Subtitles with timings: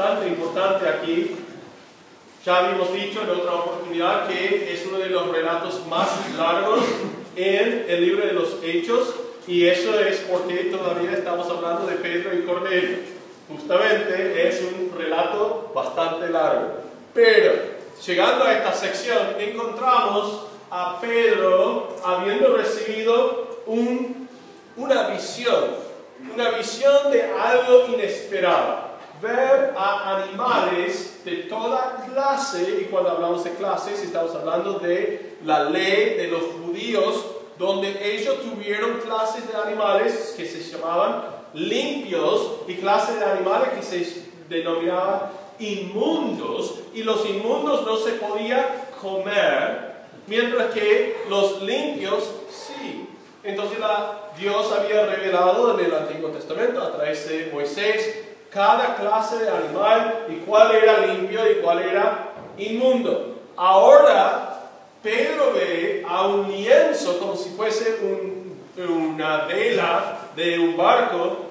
[0.00, 1.36] bastante importante aquí.
[2.44, 6.08] Ya habíamos dicho en otra oportunidad que es uno de los relatos más
[6.38, 6.80] largos
[7.36, 9.14] en el libro de los Hechos
[9.46, 12.98] y eso es porque todavía estamos hablando de Pedro y Cornelio.
[13.46, 16.78] Justamente es un relato bastante largo.
[17.12, 17.52] Pero
[18.06, 24.28] llegando a esta sección encontramos a Pedro habiendo recibido un,
[24.76, 25.76] una visión,
[26.32, 28.89] una visión de algo inesperado.
[29.20, 35.64] Ver a animales de toda clase, y cuando hablamos de clases estamos hablando de la
[35.64, 37.26] ley de los judíos,
[37.58, 43.82] donde ellos tuvieron clases de animales que se llamaban limpios y clases de animales que
[43.82, 49.96] se denominaban inmundos, y los inmundos no se podía comer,
[50.26, 53.06] mientras que los limpios sí.
[53.44, 53.78] Entonces
[54.38, 60.26] Dios había revelado en el Antiguo Testamento a través de Moisés cada clase de animal
[60.28, 63.36] y cuál era limpio y cuál era inmundo.
[63.56, 64.50] Ahora
[65.02, 67.98] Pedro ve a un lienzo como si fuese
[68.76, 71.46] una vela de un barco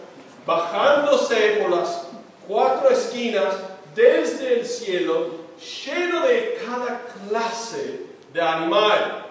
[0.45, 2.08] bajándose por las
[2.47, 3.55] cuatro esquinas
[3.95, 5.27] desde el cielo,
[5.86, 9.25] lleno de cada clase de animal.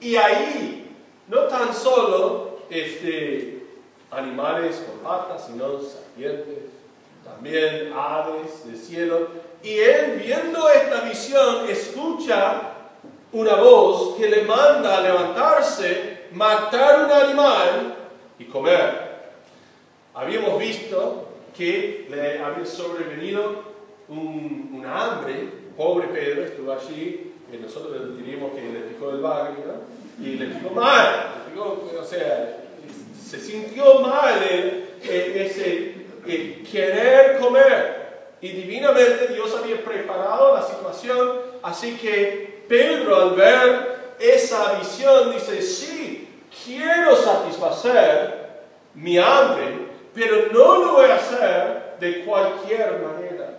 [0.00, 0.94] Y ahí,
[1.28, 3.64] no tan solo este,
[4.10, 6.65] animales con patas, sino serpientes,
[7.36, 9.28] también aves del cielo.
[9.62, 12.72] Y él, viendo esta visión, escucha
[13.32, 17.94] una voz que le manda a levantarse, matar un animal
[18.38, 19.06] y comer.
[20.14, 23.64] Habíamos visto que le había sobrevenido
[24.08, 29.56] un, hambre, pobre Pedro estuvo allí, y nosotros diríamos que le picó el bagre,
[30.20, 32.60] y le picó mal, o sea,
[33.22, 34.40] se sintió mal
[35.02, 35.95] ese
[36.26, 38.06] querer comer.
[38.40, 45.62] Y divinamente Dios había preparado la situación, así que Pedro al ver esa visión dice,
[45.62, 46.28] sí,
[46.64, 48.46] quiero satisfacer
[48.94, 53.58] mi hambre, pero no lo voy a hacer de cualquier manera.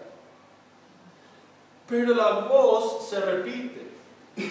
[1.87, 3.81] Pero la voz se repite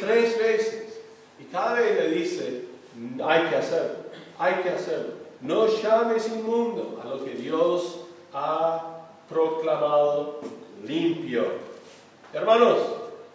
[0.00, 1.00] tres veces
[1.38, 2.64] y cada vez le dice,
[3.24, 3.96] hay que hacerlo,
[4.38, 5.14] hay que hacerlo.
[5.40, 8.80] No llames inmundo a lo que Dios ha
[9.28, 10.40] proclamado
[10.84, 11.44] limpio.
[12.32, 12.78] Hermanos,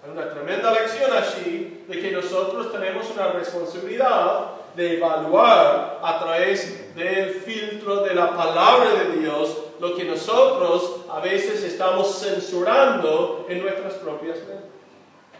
[0.03, 6.96] hay una tremenda lección allí de que nosotros tenemos una responsabilidad de evaluar a través
[6.96, 13.62] del filtro de la palabra de Dios lo que nosotros a veces estamos censurando en
[13.62, 14.69] nuestras propias mentes.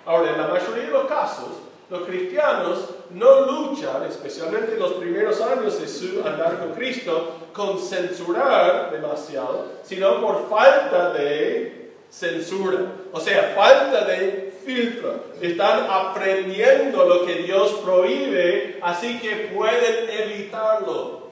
[0.06, 1.48] Ahora, en la mayoría de los casos,
[1.92, 7.78] los cristianos no luchan, especialmente en los primeros años de su andar con Cristo, con
[7.78, 12.80] censurar demasiado, sino por falta de censura,
[13.12, 15.26] o sea, falta de filtro.
[15.42, 21.32] Están aprendiendo lo que Dios prohíbe, así que pueden evitarlo.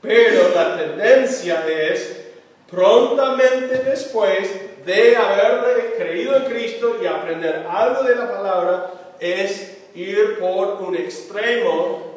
[0.00, 2.24] Pero la tendencia es
[2.70, 8.90] prontamente después de haber creído en Cristo y aprender algo de la palabra,
[9.20, 12.08] es ir por un extremo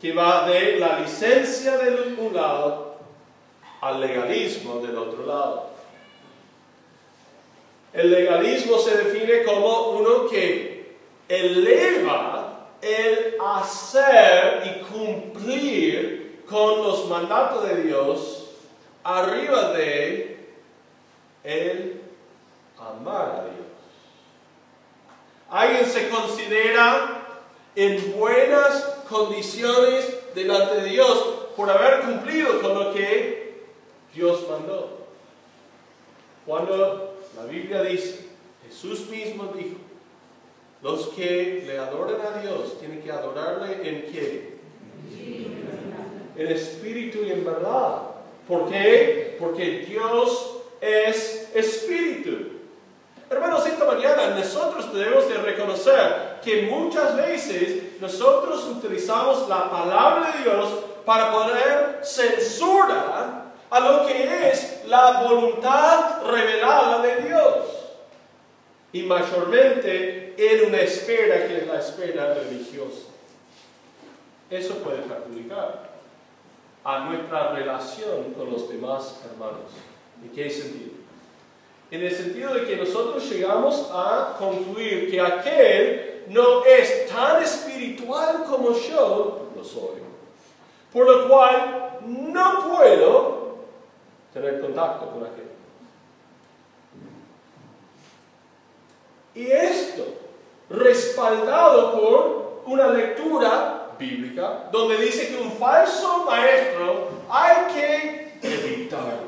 [0.00, 2.96] que va de la licencia de un lado
[3.80, 5.70] al legalismo del otro lado.
[7.92, 10.96] El legalismo se define como uno que
[11.28, 18.50] eleva el hacer y cumplir con los mandatos de Dios
[19.02, 20.38] arriba de
[21.44, 22.00] el
[22.78, 23.67] amar a Dios.
[25.50, 27.26] Alguien se considera
[27.74, 31.18] en buenas condiciones delante de Dios
[31.56, 33.62] por haber cumplido con lo que
[34.14, 35.06] Dios mandó.
[36.44, 38.26] Cuando la Biblia dice,
[38.66, 39.76] Jesús mismo dijo,
[40.82, 44.58] los que le adoran a Dios tienen que adorarle en qué?
[46.36, 48.02] En espíritu y en verdad.
[48.46, 49.36] ¿Por qué?
[49.40, 52.57] Porque Dios es espíritu.
[53.30, 60.44] Hermanos, esta mañana nosotros debemos de reconocer que muchas veces nosotros utilizamos la palabra de
[60.44, 60.70] Dios
[61.04, 67.54] para poner censura a lo que es la voluntad revelada de Dios.
[68.92, 73.08] Y mayormente en una espera que es la espera religiosa.
[74.48, 75.90] Eso puede perjudicar
[76.82, 79.70] a nuestra relación con los demás hermanos.
[80.22, 80.97] ¿En qué sentido?
[81.90, 88.44] En el sentido de que nosotros llegamos a concluir que aquel no es tan espiritual
[88.44, 90.02] como yo lo soy.
[90.92, 93.56] Por lo cual no puedo
[94.32, 95.48] tener contacto con aquel.
[99.34, 100.04] Y esto,
[100.68, 109.27] respaldado por una lectura bíblica, donde dice que un falso maestro hay que evitarlo.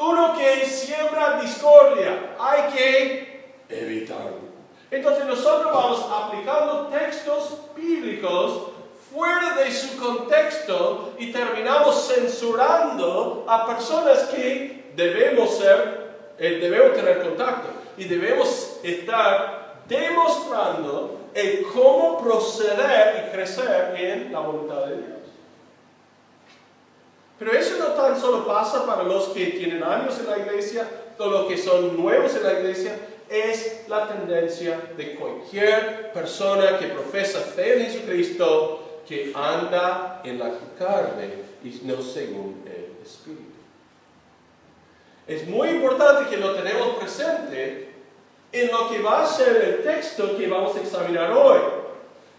[0.00, 4.50] Uno que siembra discordia, hay que evitarlo.
[4.90, 8.70] Entonces nosotros vamos aplicando textos bíblicos
[9.12, 17.22] fuera de su contexto y terminamos censurando a personas que debemos ser, eh, debemos tener
[17.22, 25.19] contacto y debemos estar demostrando el cómo proceder y crecer en la voluntad de Dios.
[27.40, 31.26] Pero eso no tan solo pasa para los que tienen años en la iglesia, o
[31.26, 32.94] los que son nuevos en la iglesia,
[33.30, 40.52] es la tendencia de cualquier persona que profesa fe en Jesucristo que anda en la
[40.78, 41.30] carne
[41.64, 43.40] y no según el Espíritu.
[45.26, 47.88] Es muy importante que lo tenemos presente
[48.52, 51.60] en lo que va a ser el texto que vamos a examinar hoy.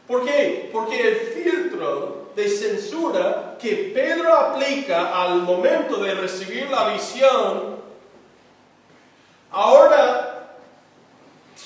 [0.08, 0.70] ¿Por qué?
[0.72, 7.78] Porque el filtro de censura que Pedro aplica al momento de recibir la visión,
[9.52, 10.58] ahora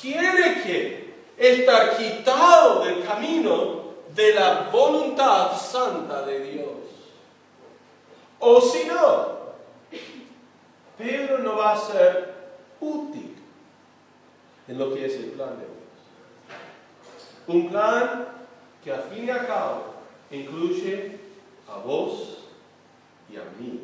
[0.02, 6.68] tiene que estar quitado del camino de la voluntad santa de Dios.
[8.40, 9.36] O si no,
[10.98, 12.36] Pedro no va a ser
[12.80, 13.36] útil
[14.68, 15.76] en lo que es el plan de Dios.
[17.48, 18.28] Un plan
[18.84, 19.95] que a fin y a cabo
[20.32, 21.20] incluye
[21.68, 22.40] a vos
[23.32, 23.82] y a mí.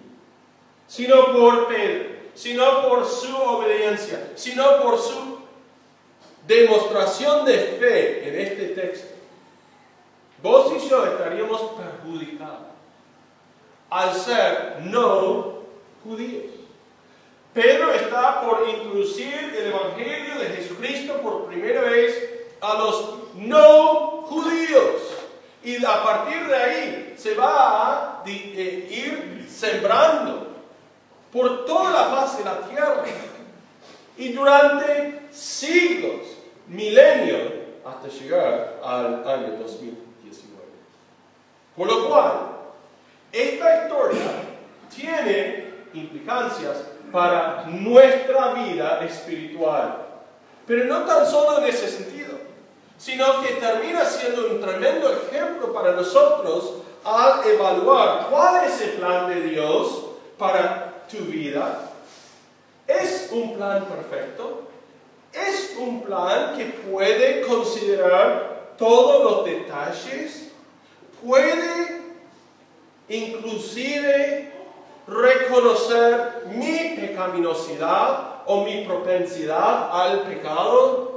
[0.87, 5.39] Sino por Pedro, sino por su obediencia, sino por su
[6.47, 9.15] demostración de fe en este texto.
[10.41, 12.71] Vos y yo estaríamos perjudicados
[13.89, 15.61] al ser no
[16.03, 16.45] judíos.
[17.53, 25.20] Pedro está por introducir el Evangelio de Jesucristo por primera vez a los no judíos.
[25.63, 30.47] Y a partir de ahí se va a eh, ir sembrando
[31.31, 33.03] por toda la faz de la tierra.
[34.17, 36.21] Y durante siglos,
[36.67, 37.41] milenios,
[37.85, 40.61] hasta llegar al año 2019.
[41.75, 42.31] Por lo cual,
[43.31, 44.21] esta historia
[44.93, 46.77] tiene implicancias
[47.11, 50.05] para nuestra vida espiritual.
[50.65, 52.30] Pero no tan solo en ese sentido
[53.01, 59.27] sino que termina siendo un tremendo ejemplo para nosotros al evaluar cuál es el plan
[59.27, 60.05] de Dios
[60.37, 61.91] para tu vida.
[62.87, 64.67] ¿Es un plan perfecto?
[65.33, 70.51] ¿Es un plan que puede considerar todos los detalles?
[71.25, 72.01] ¿Puede
[73.09, 74.51] inclusive
[75.07, 81.10] reconocer mi pecaminosidad o mi propensidad al pecado?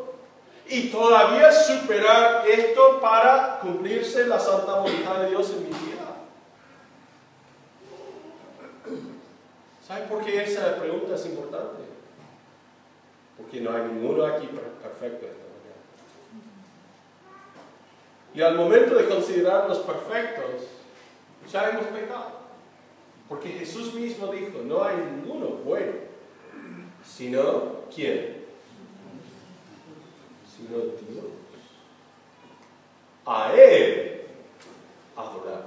[0.66, 6.16] Y todavía superar esto para cumplirse la santa voluntad de Dios en mi vida.
[9.86, 11.82] ¿Saben por qué esa pregunta es importante?
[13.36, 15.82] Porque no hay ninguno aquí perfecto esta mañana.
[18.34, 20.68] Y al momento de considerar los perfectos,
[21.52, 22.44] ya hemos pecado.
[23.28, 25.92] Porque Jesús mismo dijo, no hay ninguno bueno,
[27.04, 28.43] sino ¿quién?
[30.66, 31.24] Sino Dios.
[33.26, 34.22] A Él
[35.16, 35.64] adorar.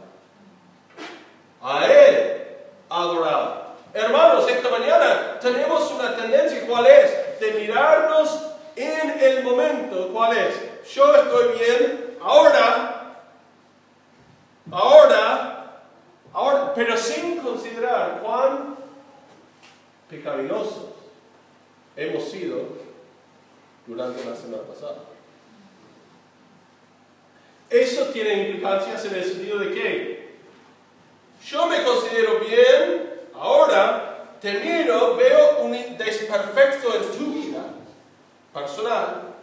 [1.62, 2.48] A Él
[2.90, 3.76] adorar.
[3.94, 7.40] Hermanos, esta mañana tenemos una tendencia, ¿cuál es?
[7.40, 10.94] De mirarnos en el momento, ¿cuál es?
[10.94, 13.16] Yo estoy bien, ahora,
[14.72, 15.82] ahora,
[16.32, 18.78] ahora, pero sin considerar cuán
[20.10, 20.90] pecaminosos
[21.96, 22.87] hemos sido
[23.88, 24.98] durante la semana pasada.
[27.70, 30.38] Eso tiene implicancias en el sentido de que
[31.46, 37.64] yo me considero bien, ahora te miro, veo un desperfecto en tu vida
[38.54, 39.36] personal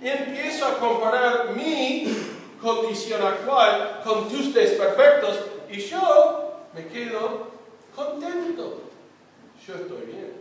[0.00, 2.06] y empiezo a comparar mi
[2.60, 5.38] condición actual con tus desperfectos
[5.70, 7.48] y yo me quedo
[7.94, 8.82] contento.
[9.66, 10.32] Yo estoy bien.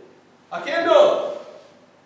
[0.50, 1.41] ¿A quién no?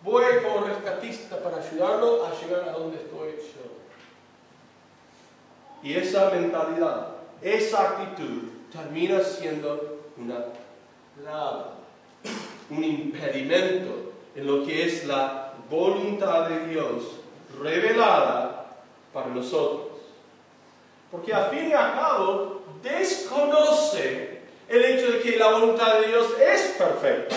[0.03, 3.75] Voy como rescatista para ayudarlo a llegar a donde estoy yo.
[5.83, 7.07] Y esa mentalidad,
[7.41, 10.45] esa actitud termina siendo una
[11.21, 11.73] traba,
[12.69, 17.03] un impedimento en lo que es la voluntad de Dios
[17.61, 18.67] revelada
[19.13, 19.87] para nosotros.
[21.11, 26.27] Porque a fin y a cabo desconoce el hecho de que la voluntad de Dios
[26.39, 27.35] es perfecta,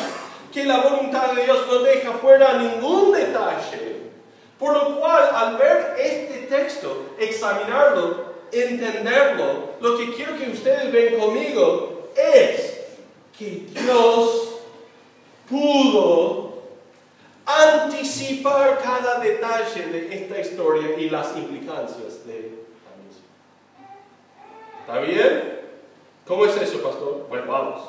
[0.59, 3.99] que la voluntad de Dios no deja recuerda ningún detalle.
[4.59, 11.19] Por lo cual, al ver este texto, examinarlo, entenderlo, lo que quiero que ustedes ven
[11.19, 12.81] conmigo es
[13.39, 14.57] que Dios
[15.49, 16.63] pudo
[17.47, 23.29] anticipar cada detalle de esta historia y las implicancias de la misma.
[24.81, 25.61] ¿Está bien?
[26.27, 27.27] ¿Cómo es eso, pastor?
[27.29, 27.81] Bueno, vamos.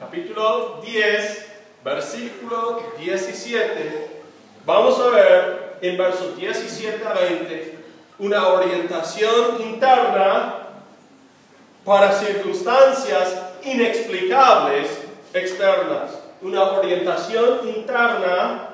[0.00, 1.53] Capítulo 10,
[1.84, 4.22] versículo 17.
[4.64, 7.78] Vamos a ver en versos 17 a 20
[8.18, 10.54] una orientación interna
[11.84, 14.88] para circunstancias inexplicables
[15.34, 16.12] externas.
[16.40, 18.68] Una orientación interna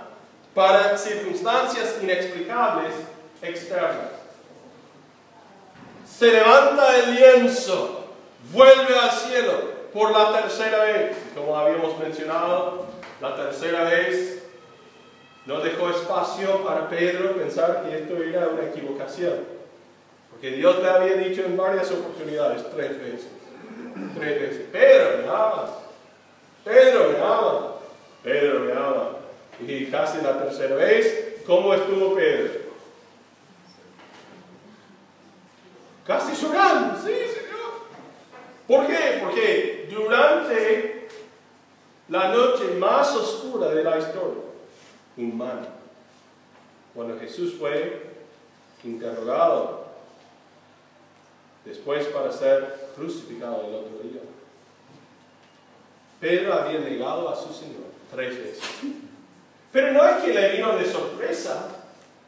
[0.54, 2.94] para circunstancias inexplicables
[3.42, 4.10] externas.
[6.06, 8.04] Se levanta el lienzo,
[8.52, 9.52] vuelve al cielo
[9.92, 11.16] por la tercera vez.
[11.34, 12.86] Como habíamos mencionado,
[13.20, 14.42] la tercera vez
[15.46, 19.34] no dejó espacio para Pedro pensar que esto era una equivocación.
[20.30, 23.28] Porque Dios le había dicho en varias oportunidades, tres veces,
[24.16, 29.70] tres veces, Pedro, me Pedro, me Pedro, me.
[29.72, 32.60] Y casi la tercera vez, ¿cómo estuvo Pedro?
[36.06, 37.80] Casi llorando, sí, Señor.
[38.66, 39.20] ¿Por qué?
[39.22, 40.99] Porque durante
[42.10, 44.42] la noche más oscura de la historia,
[45.16, 45.68] humana.
[46.92, 48.10] Cuando Jesús fue
[48.82, 49.86] interrogado
[51.64, 54.20] después para ser crucificado el otro día,
[56.18, 58.62] Pedro había negado a su Señor tres veces.
[59.72, 61.68] Pero no es que le vino de sorpresa,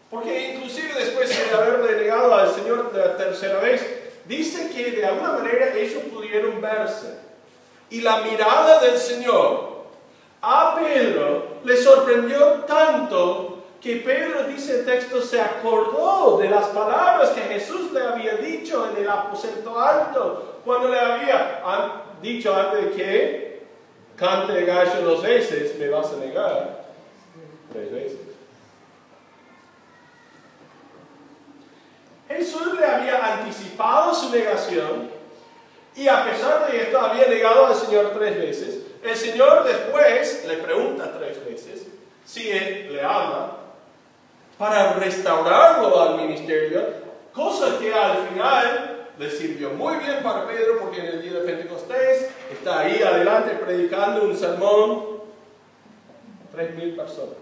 [0.09, 3.85] porque inclusive después de haberle negado al Señor la tercera vez,
[4.27, 7.19] dice que de alguna manera ellos pudieron verse.
[7.91, 9.72] Y la mirada del Señor
[10.43, 17.31] a Pedro le sorprendió tanto que Pedro, dice el texto, se acordó de las palabras
[17.31, 21.63] que Jesús le había dicho en el aposento alto, cuando le había
[22.21, 23.67] dicho antes que
[24.17, 26.85] cante gallo dos veces, me vas a negar
[27.73, 28.19] tres veces.
[32.29, 35.11] Jesús le había anticipado su negación
[35.95, 38.82] y a pesar de esto había negado al Señor tres veces.
[39.03, 41.87] El Señor después le pregunta tres veces
[42.25, 43.59] si Él le ama
[44.57, 46.85] para restaurarlo al ministerio,
[47.33, 51.41] cosa que al final le sirvió muy bien para Pedro porque en el día de
[51.41, 55.13] Pentecostés está ahí adelante predicando un sermón.
[56.53, 57.37] Tres mil personas,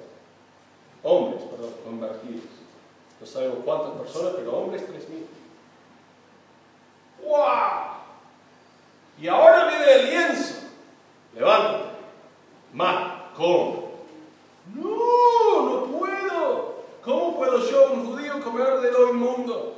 [1.02, 2.44] hombres, perdón, convertidos.
[3.20, 5.26] No sabemos cuántas personas, pero hombres tres mil.
[7.22, 8.00] ¡Wow!
[9.20, 10.59] Y ahora viene el lienzo
[11.34, 11.90] levántate,
[12.72, 13.90] más, ¿cómo?
[14.74, 16.80] No, no puedo.
[17.02, 19.74] ¿Cómo puedo yo, un judío, comer de lo inmundo?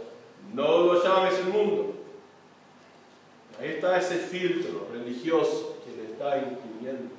[0.52, 1.94] No lo llames inmundo.
[3.60, 7.14] Ahí está ese filtro religioso que le está impidiendo.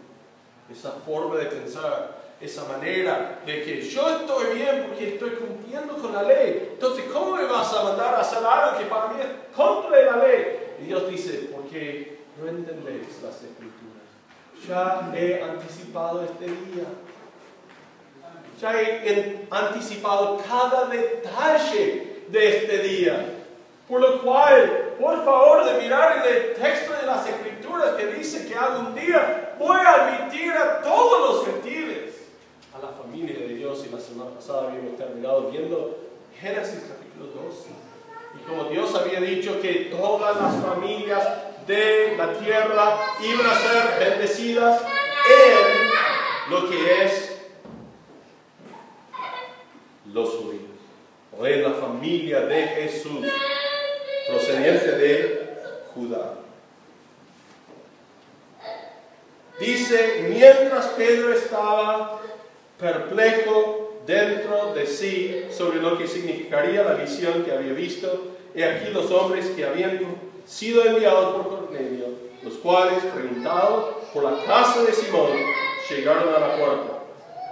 [0.69, 6.13] Esa forma de pensar, esa manera de que yo estoy bien porque estoy cumpliendo con
[6.13, 6.71] la ley.
[6.73, 10.17] Entonces, ¿cómo me vas a mandar a hacer algo que para mí es contra la
[10.17, 10.75] ley?
[10.81, 13.72] Y Dios dice, porque no entendéis las escrituras
[14.67, 16.85] ya he anticipado este día.
[18.59, 23.25] Ya he anticipado cada detalle de este día.
[23.87, 28.47] Por lo cual, por favor, de mirar en el texto de las Escrituras que dice
[28.47, 32.27] que algún día voy a admitir a todos los gentiles,
[32.73, 33.85] a la familia de Dios.
[33.85, 35.97] Y la semana pasada habíamos terminado viendo
[36.39, 37.69] Génesis capítulo 12.
[38.35, 41.27] Y como Dios había dicho que todas las familias
[41.67, 47.41] de la tierra iban a ser bendecidas en lo que es
[50.13, 50.61] los judíos,
[51.37, 53.25] o en la familia de Jesús,
[54.27, 55.57] procedente de
[55.93, 56.35] Judá.
[59.59, 62.19] Dice, mientras Pedro estaba
[62.79, 68.91] perplejo dentro de sí sobre lo que significaría la visión que había visto, he aquí
[68.91, 69.99] los hombres que habían
[70.45, 72.05] sido enviados por Cornelio,
[72.41, 75.29] los cuales, preguntados por la casa de Simón,
[75.89, 77.03] llegaron a la puerta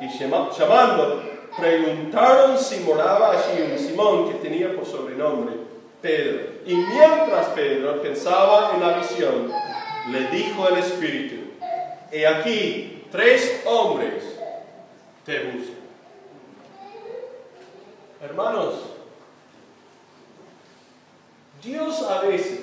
[0.02, 1.24] y llamando,
[1.58, 5.54] preguntaron si moraba allí un Simón que tenía por sobrenombre
[6.02, 6.54] Pedro.
[6.66, 9.52] Y mientras Pedro pensaba en la visión,
[10.12, 11.36] le dijo el Espíritu,
[12.12, 14.24] he aquí, tres hombres
[15.26, 15.82] te buscan.
[18.24, 18.76] Hermanos,
[21.64, 22.61] Dios a veces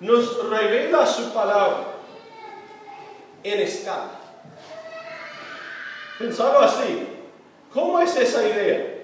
[0.00, 1.94] nos revela su palabra
[3.42, 4.10] en escala.
[6.18, 7.08] pensado así.
[7.72, 8.94] ¿Cómo es esa idea?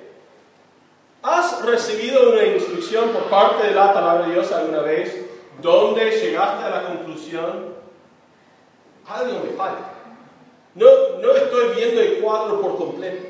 [1.23, 5.27] ¿Has recibido una instrucción por parte de la palabra de Dios alguna vez
[5.61, 7.75] donde llegaste a la conclusión,
[9.07, 9.93] algo me falta?
[10.75, 10.87] No,
[11.21, 13.27] no estoy viendo el cuadro por completo.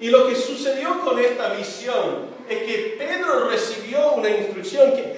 [0.00, 5.13] Y lo que sucedió con esta visión es que Pedro recibió una instrucción que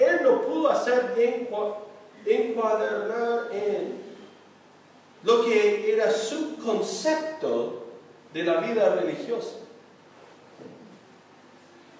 [0.69, 1.15] hacer
[2.25, 4.01] encuadernar en
[5.23, 7.85] lo que era su concepto
[8.33, 9.55] de la vida religiosa.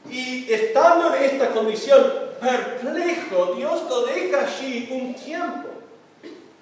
[0.10, 2.02] Y estando en esta condición
[2.40, 5.70] perplejo, Dios lo deja allí un tiempo.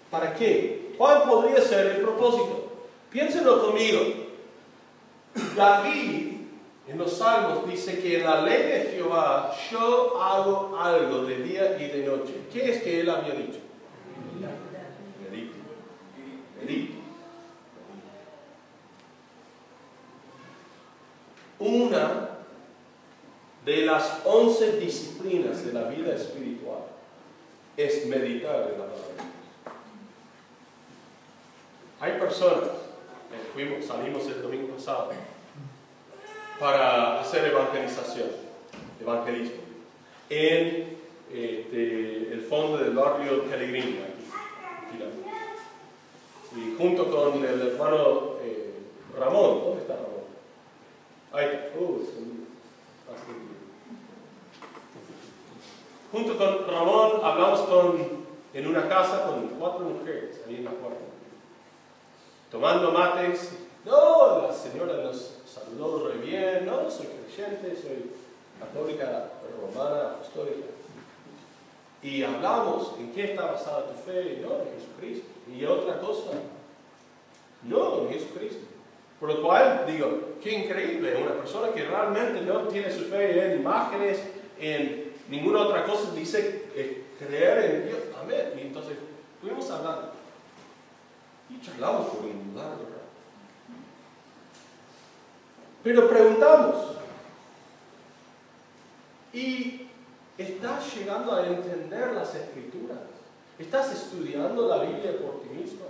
[0.10, 0.94] ¿Para qué?
[0.98, 2.72] ¿Cuál podría ser el propósito?
[3.12, 4.02] Piénsenlo conmigo.
[5.56, 6.35] David
[6.88, 11.82] en los salmos dice que en la ley de Jehová yo hago algo de día
[11.82, 12.34] y de noche.
[12.54, 13.60] ¿Qué es que él había dicho?
[15.24, 15.56] Medito.
[16.60, 16.94] Medito.
[21.58, 22.30] Una
[23.66, 26.84] de las once disciplinas de la vida espiritual
[27.76, 29.26] es meditar en la palabra.
[32.00, 35.10] Hay personas, eh, fuimos, salimos el domingo pasado,
[36.60, 38.30] para hacer evangelización,
[39.02, 39.62] evangelismo,
[40.30, 40.98] en
[41.32, 44.00] este, el fondo del barrio Pellegrini,
[46.56, 48.80] y junto con el hermano eh,
[49.20, 50.24] Ramón, ¿dónde está Ramón?
[51.34, 52.08] Ahí uh,
[56.12, 61.00] Junto con Ramón hablamos con, en una casa con cuatro mujeres, ahí en la puerta,
[62.50, 63.58] tomando mates.
[63.84, 68.12] No, la señora nos saludó re bien, no, soy creyente, soy
[68.60, 69.30] católica
[69.62, 70.68] romana, apostólica.
[72.04, 75.28] Y hablamos en qué está basada tu fe, no, en Jesucristo.
[75.52, 76.32] Y otra cosa,
[77.64, 78.66] no, en Jesucristo.
[79.20, 83.62] Por lo cual digo, qué increíble, una persona que realmente no tiene su fe en
[83.62, 84.20] imágenes,
[84.60, 86.66] en ninguna otra cosa, dice
[87.18, 88.00] creer en Dios.
[88.22, 88.54] Amén.
[88.58, 88.98] Y entonces
[89.42, 90.12] fuimos hablando.
[91.50, 92.95] Y charlamos por un largo
[95.86, 96.76] pero preguntamos,
[99.32, 99.88] ¿y
[100.36, 102.98] estás llegando a entender las escrituras?
[103.60, 105.86] ¿Estás estudiando la Biblia por ti mismo?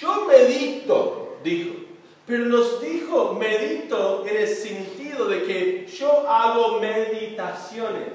[0.00, 1.74] Yo medito, dijo,
[2.24, 8.12] pero nos dijo medito en el sentido de que yo hago meditaciones.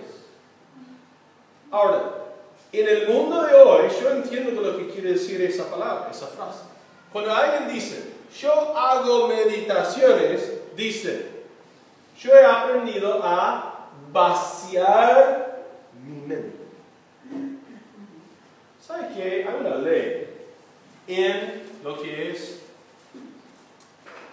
[1.70, 2.14] Ahora,
[2.72, 6.62] en el mundo de hoy, yo entiendo lo que quiere decir esa palabra, esa frase.
[7.12, 11.28] Cuando alguien dice, yo hago meditaciones, dice,
[12.20, 15.66] yo he aprendido a vaciar
[16.04, 16.58] mi mente.
[18.82, 19.48] ¿Sabe qué?
[19.48, 20.30] Hay una ley
[21.08, 22.62] en lo que es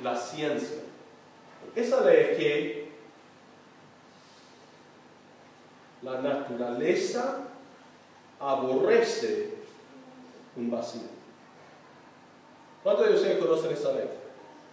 [0.03, 0.79] la ciencia.
[1.75, 2.89] Esa ley es que
[6.03, 7.39] la naturaleza
[8.39, 9.55] aborrece
[10.57, 11.14] un vacío.
[12.85, 14.11] ¿Cuántos de ustedes conocen esa ley?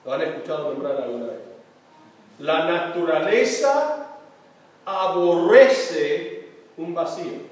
[0.04, 1.40] ¿Lo han escuchado nombrar alguna vez?
[2.40, 4.08] La naturaleza
[4.84, 7.50] aborrece un vacío.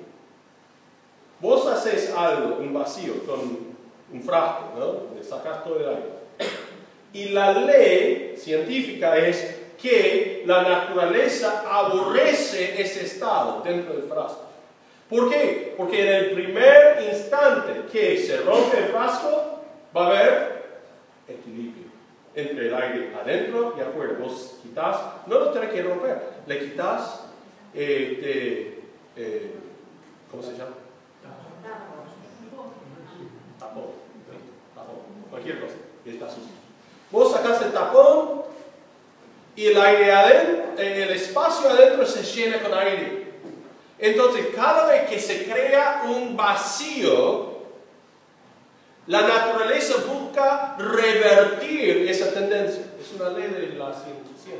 [1.39, 3.39] Vos haces algo, un vacío, con
[4.11, 5.15] un frasco, ¿no?
[5.15, 6.09] Le sacas todo el aire.
[7.13, 14.41] Y la ley científica es que la naturaleza aborrece ese estado dentro del frasco.
[15.09, 15.73] ¿Por qué?
[15.77, 19.58] Porque en el primer instante que se rompe el frasco,
[19.95, 20.59] va a haber
[21.27, 21.89] equilibrio
[22.35, 24.13] entre el aire adentro y afuera.
[24.19, 24.97] Vos quitas,
[25.27, 27.25] no lo tenés que romper, le quitas,
[27.73, 28.81] eh,
[29.15, 29.55] eh,
[30.29, 30.75] ¿cómo se llama?
[33.59, 33.83] Tapón.
[34.75, 34.95] Tapón.
[35.29, 35.75] Cualquier cosa.
[36.05, 36.53] Está sucio.
[37.11, 38.43] Vos sacás el tapón
[39.55, 43.29] y el aire adentro, el espacio adentro se llena con aire.
[43.97, 47.48] Entonces, cada vez que se crea un vacío,
[49.09, 52.83] la naturaleza busca revertir esa tendencia.
[53.01, 54.53] Es una ley de la ciencia.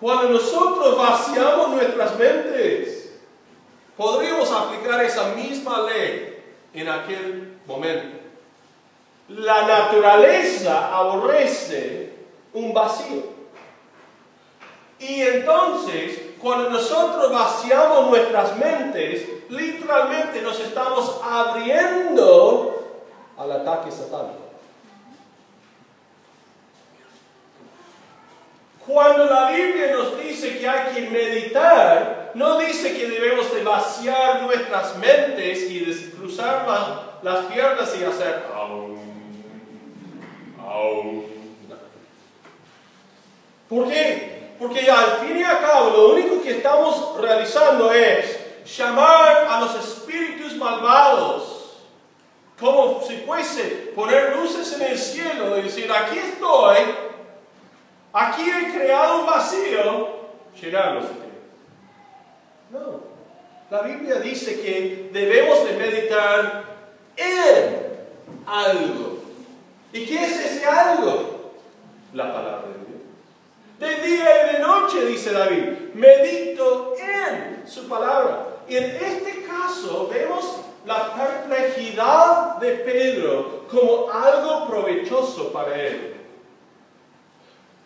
[0.00, 3.12] Cuando nosotros vaciamos nuestras mentes,
[3.94, 6.42] podríamos aplicar esa misma ley
[6.72, 8.20] en aquel momento.
[9.28, 12.14] La naturaleza aborrece
[12.54, 13.22] un vacío.
[14.98, 23.02] Y entonces, cuando nosotros vaciamos nuestras mentes, literalmente nos estamos abriendo
[23.36, 24.38] al ataque satánico.
[28.86, 34.42] Cuando la Biblia nos dice que hay que meditar, No dice que debemos de vaciar
[34.42, 36.64] nuestras mentes y cruzar
[37.22, 38.44] las piernas y hacer.
[43.68, 44.54] ¿Por qué?
[44.58, 48.39] Porque al fin y al cabo lo único que estamos realizando es
[48.76, 51.78] llamar a los espíritus malvados,
[52.58, 56.76] como si fuese poner luces en el cielo y decir, aquí estoy,
[58.12, 60.08] aquí he creado un vacío,
[60.60, 61.04] llenarlos.
[62.70, 63.00] No,
[63.70, 66.64] la Biblia dice que debemos de meditar
[67.16, 67.90] en
[68.46, 69.18] algo.
[69.92, 71.52] ¿Y qué es ese algo?
[72.12, 74.00] La palabra de Dios.
[74.00, 78.49] De día y de noche, dice David, medito en su palabra.
[78.70, 86.14] En este caso vemos la perplejidad de Pedro como algo provechoso para él.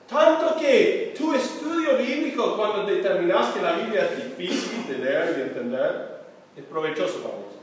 [0.07, 5.41] Tanto que tu estudio bíblico, cuando determinas que la Biblia es difícil de leer y
[5.41, 6.21] entender,
[6.55, 7.55] es provechoso para vos.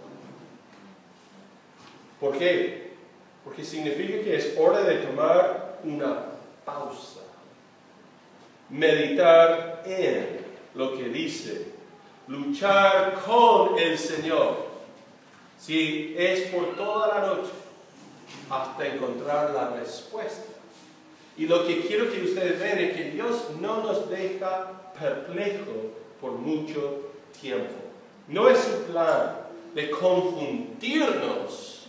[2.20, 2.94] ¿Por qué?
[3.44, 6.26] Porque significa que es hora de tomar una
[6.66, 7.22] pausa,
[8.72, 10.40] meditar en
[10.74, 11.71] lo que dice
[12.32, 14.72] luchar con el Señor.
[15.60, 17.52] Si es por toda la noche
[18.50, 20.54] hasta encontrar la respuesta.
[21.38, 26.32] Y lo que quiero que ustedes vean es que Dios no nos deja perplejo por
[26.34, 27.74] mucho tiempo.
[28.28, 29.38] No es su plan
[29.74, 31.88] de confundirnos,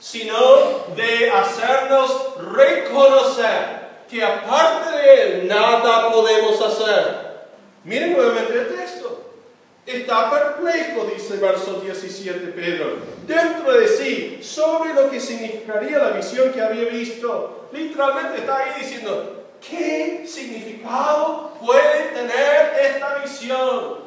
[0.00, 0.36] sino
[0.96, 7.32] de hacernos reconocer que aparte de Él nada podemos hacer.
[7.84, 9.21] Miren nuevamente el texto.
[9.84, 16.10] Está perplejo, dice el verso 17 Pedro, dentro de sí, sobre lo que significaría la
[16.10, 17.68] visión que había visto.
[17.72, 24.02] Literalmente está ahí diciendo, ¿qué significado puede tener esta visión?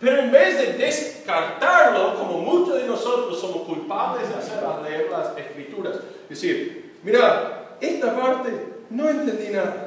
[0.00, 5.10] Pero en vez de descartarlo, como muchos de nosotros somos culpables de hacer al leer
[5.10, 5.96] las escrituras,
[6.30, 8.50] decir, mira, esta parte
[8.88, 9.85] no entendí nada.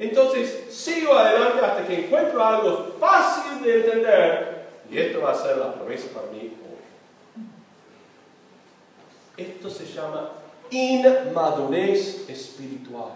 [0.00, 4.60] Entonces sigo adelante hasta que encuentro algo fácil de entender
[4.90, 7.44] y esto va a ser la promesa para mí hoy.
[9.36, 10.30] Esto se llama
[10.70, 13.12] inmadurez espiritual.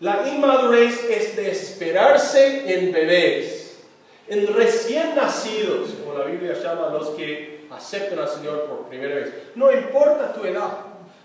[0.00, 3.78] La inmadurez es de esperarse en bebés,
[4.28, 9.16] en recién nacidos, como la Biblia llama a los que aceptan al Señor por primera
[9.16, 9.32] vez.
[9.54, 10.70] No importa tu edad.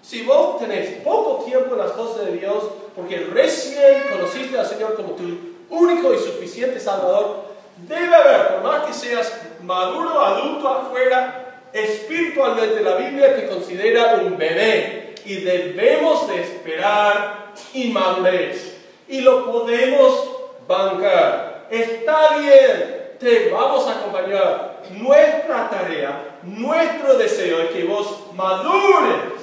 [0.02, 2.64] Si vos tenés poco tiempo en las cosas de Dios,
[2.96, 5.24] porque recién conociste al Señor como tu
[5.70, 7.46] único y suficiente Salvador,
[7.88, 9.32] debe haber, por más que seas
[9.64, 18.78] maduro, adulto afuera, espiritualmente la Biblia te considera un bebé y debemos de esperar inmadurez
[19.08, 20.32] y lo podemos
[20.68, 21.68] bancar.
[21.70, 24.82] Está bien, te vamos a acompañar.
[24.92, 29.42] Nuestra tarea, nuestro deseo es que vos madures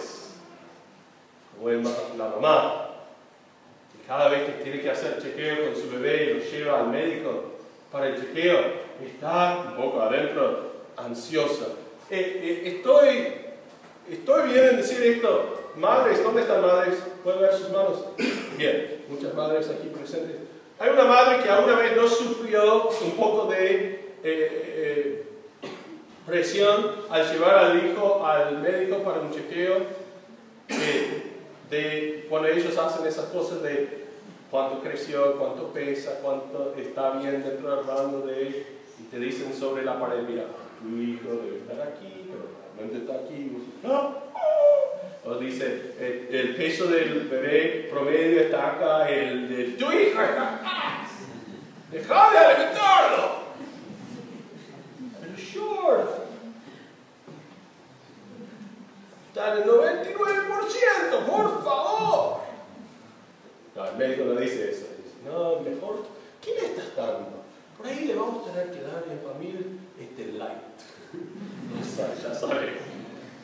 [1.59, 1.73] como
[2.17, 2.88] la mamá
[4.09, 7.45] cada vez que tiene que hacer chequeo con su bebé y lo lleva al médico
[7.93, 8.59] para el chequeo,
[9.05, 11.67] está un poco adentro ansiosa.
[12.11, 13.35] Eh, eh, estoy,
[14.11, 15.73] estoy bien en decir esto.
[15.77, 16.95] Madres, ¿dónde están madres?
[17.23, 18.07] ¿Pueden ver sus manos?
[18.57, 20.37] Bien, muchas madres aquí presentes.
[20.79, 25.27] Hay una madre que alguna vez no sufrió un poco de eh,
[26.27, 29.77] presión al llevar al hijo al médico para un chequeo
[31.71, 34.07] de cuando ellos hacen esas cosas de
[34.51, 38.67] cuánto creció, cuánto pesa, cuánto está bien dentro del rango de él,
[38.99, 40.45] y te dicen sobre la pared, mira,
[40.81, 43.53] tu hijo debe estar aquí, pero realmente está aquí.
[45.25, 45.95] O dice,
[46.31, 51.07] el, peso del bebé promedio está acá, el de tu hijo está acá.
[51.91, 53.39] Deja de alimentarlo.
[55.37, 56.03] Sure.
[59.29, 60.38] Está en el 99%,
[61.27, 62.41] por favor.
[63.75, 64.87] No, el médico no dice eso.
[64.97, 66.05] Dice, no, mejor,
[66.43, 67.45] ¿qué le estás dando?
[67.77, 69.61] Por ahí le vamos a tener que dar en familia
[70.01, 70.59] este light.
[72.23, 72.79] ya sabe.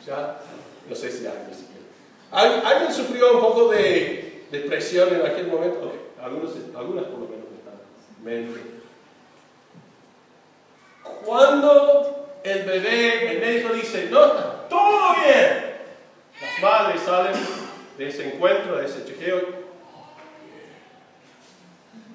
[0.05, 0.41] Ya,
[0.89, 1.85] no sé si alguien siquiera.
[2.31, 5.91] ¿Alguien sufrió un poco de depresión en aquel momento?
[6.21, 8.75] Algunos, algunas por lo menos están.
[11.23, 15.64] Cuando el bebé, el médico dice, no, está todo bien.
[16.41, 17.33] Las madres salen
[17.97, 19.65] de ese encuentro, de ese chequeo, el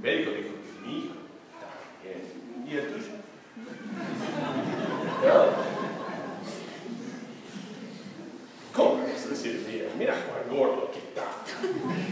[0.02, 0.50] médico dijo
[0.84, 1.14] mi hijo
[1.54, 1.68] está
[2.02, 2.20] bien.
[2.66, 3.12] ¿Y el tuyo?
[8.74, 11.24] ¿Cómo vas a decir, mira, mira cuán gordo que está?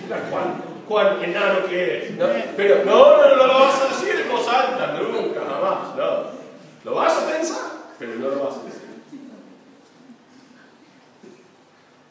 [0.02, 2.10] Mira cuán, cuán enano que es.
[2.12, 2.26] ¿no?
[2.56, 6.38] Pero no, no, no lo vas a decir, vos alta, nunca, jamás, no.
[6.84, 8.87] Lo vas a pensar, pero no lo vas a decir.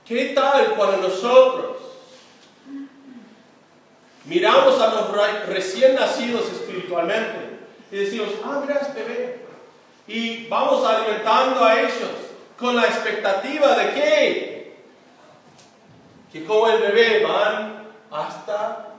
[0.08, 1.76] ¿Qué tal cuando nosotros
[4.24, 7.60] miramos a los recién nacidos espiritualmente
[7.92, 9.42] y decimos, ah, mira este bebé,
[10.08, 12.12] y vamos alimentando a ellos
[12.58, 14.78] con la expectativa de que,
[16.32, 18.94] que como el bebé van hasta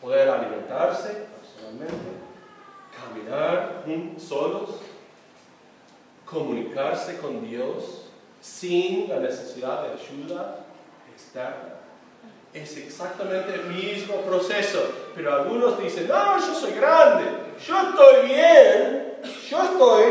[0.00, 2.16] poder alimentarse personalmente,
[2.96, 3.84] caminar
[4.18, 4.70] solos,
[6.24, 8.05] comunicarse con Dios
[8.40, 10.66] sin la necesidad de ayuda
[11.12, 11.74] externa.
[12.52, 14.80] Es exactamente el mismo proceso,
[15.14, 17.24] pero algunos dicen, no, yo soy grande,
[17.66, 19.14] yo estoy bien,
[19.50, 20.04] yo estoy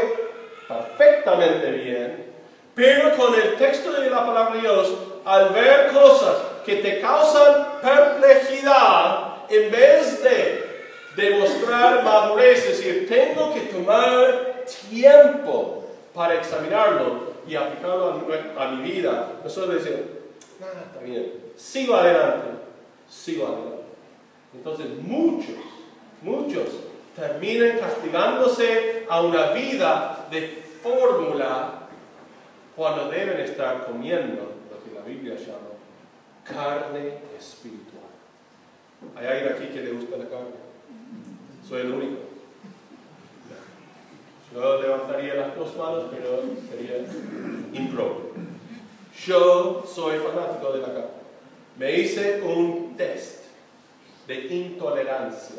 [0.67, 2.33] perfectamente bien,
[2.75, 4.93] pero con el texto de la palabra de Dios,
[5.25, 6.35] al ver cosas
[6.65, 10.65] que te causan perplejidad, en vez de
[11.15, 18.23] demostrar madurez, es decir, tengo que tomar tiempo para examinarlo y aplicarlo
[18.58, 20.01] a mi, vida, nosotros decimos,
[20.60, 22.47] nada, está bien, sigo adelante,
[23.10, 23.84] sigo adelante.
[24.53, 25.55] Entonces muchos,
[26.21, 26.67] muchos
[27.15, 31.88] terminan castigándose a una vida de fórmula
[32.75, 35.75] cuando deben estar comiendo lo que la Biblia llama
[36.43, 38.03] carne espiritual.
[39.15, 40.55] ¿Hay alguien aquí que le gusta la carne?
[41.67, 42.24] Soy el único.
[44.55, 47.05] Yo levantaría las dos manos, pero sería
[47.73, 48.31] impropio.
[49.25, 51.09] Yo soy fanático de la carne.
[51.77, 53.43] Me hice un test
[54.27, 55.57] de intolerancia.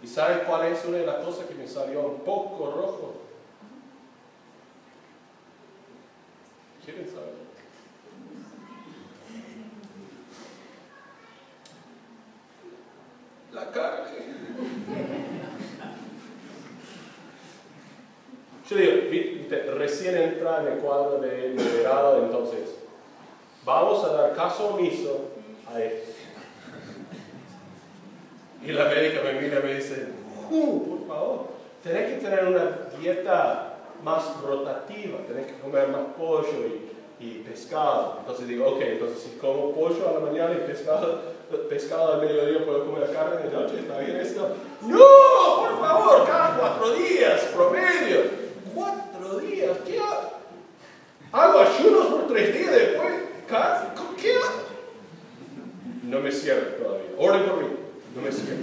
[0.00, 3.14] ¿Y sabes cuál es una de las cosas que me salió un poco rojo?
[6.84, 7.34] ¿Quieren saber?
[13.52, 15.23] La carne.
[18.68, 18.92] Yo digo,
[19.76, 22.74] recién entra en el cuadro de liberado, entonces
[23.62, 25.28] vamos a dar caso omiso
[25.70, 26.12] a esto.
[28.64, 30.06] Y la médica me mira y me dice,
[30.50, 31.46] uh, por favor,
[31.82, 36.48] tenés que tener una dieta más rotativa, tenés que comer más pollo
[37.20, 38.16] y, pescado.
[38.20, 41.20] Entonces digo, ok, entonces si como pollo a la mañana y pescado,
[41.68, 44.56] pescado al mediodía puedo comer carne de noche, ¿está bien esto?
[44.82, 44.98] No,
[45.60, 48.43] por favor, cada cuatro días, promedio.
[48.74, 50.32] Cuatro días, ¿qué hago?
[51.32, 53.12] Hago ayunos por tres días después,
[53.48, 54.64] ¿qué hago?
[56.04, 57.10] No me cierro todavía.
[57.18, 57.68] Oren por mí,
[58.14, 58.62] no me cierro.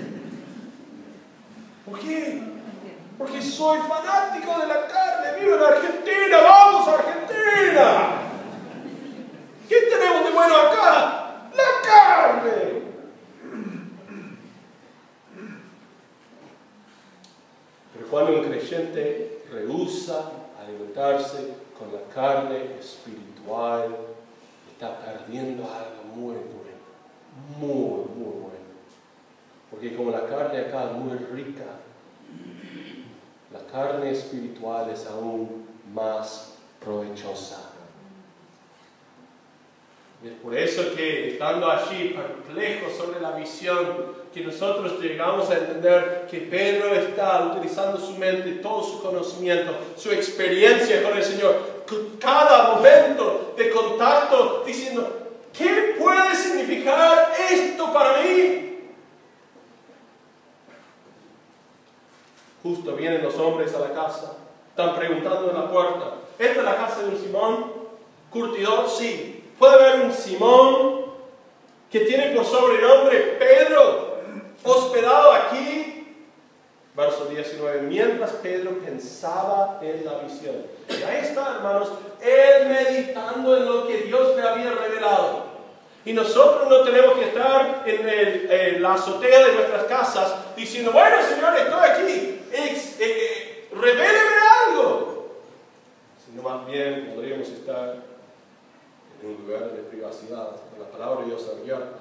[1.85, 2.41] ¿Por qué?
[3.17, 5.39] Porque soy fanático de la carne.
[5.39, 8.21] Vivo en Argentina, vamos a Argentina.
[9.67, 11.49] ¿Qué tenemos de bueno acá?
[11.55, 12.81] La carne.
[17.93, 19.30] Pero cuando un creyente
[19.61, 23.95] rehúsa alimentarse con la carne espiritual,
[24.71, 28.51] está perdiendo algo muy bueno, muy, muy bueno.
[29.69, 31.65] Porque como la carne acá es muy rica,
[33.51, 37.70] la carne espiritual es aún más provechosa.
[40.23, 45.57] Y es por eso que estando allí perplejos sobre la visión, que nosotros llegamos a
[45.57, 51.55] entender que Pedro está utilizando su mente, todo su conocimiento, su experiencia con el Señor,
[52.19, 58.79] cada momento de contacto, diciendo, ¿qué puede significar esto para mí?
[62.61, 64.37] Justo vienen los hombres a la casa,
[64.69, 67.73] están preguntando en la puerta, ¿esta es la casa de un Simón?
[68.29, 68.87] ¿Curtidor?
[68.87, 69.40] Sí.
[69.61, 71.05] Puede haber un Simón
[71.91, 74.17] que tiene por sobrenombre Pedro,
[74.63, 76.17] hospedado aquí.
[76.95, 77.83] Verso 19.
[77.83, 80.65] Mientras Pedro pensaba en la visión.
[80.89, 85.43] Y ahí está, hermanos, él meditando en lo que Dios le había revelado.
[86.05, 91.55] Y nosotros no tenemos que estar en, la azotea de nuestras casas diciendo, bueno, Señor,
[91.55, 95.35] estoy aquí, eh, eh, revéleme algo.
[96.25, 98.09] Sino más bien podríamos estar
[99.21, 101.99] en un lugar de privacidad, la palabra de Dios abierta,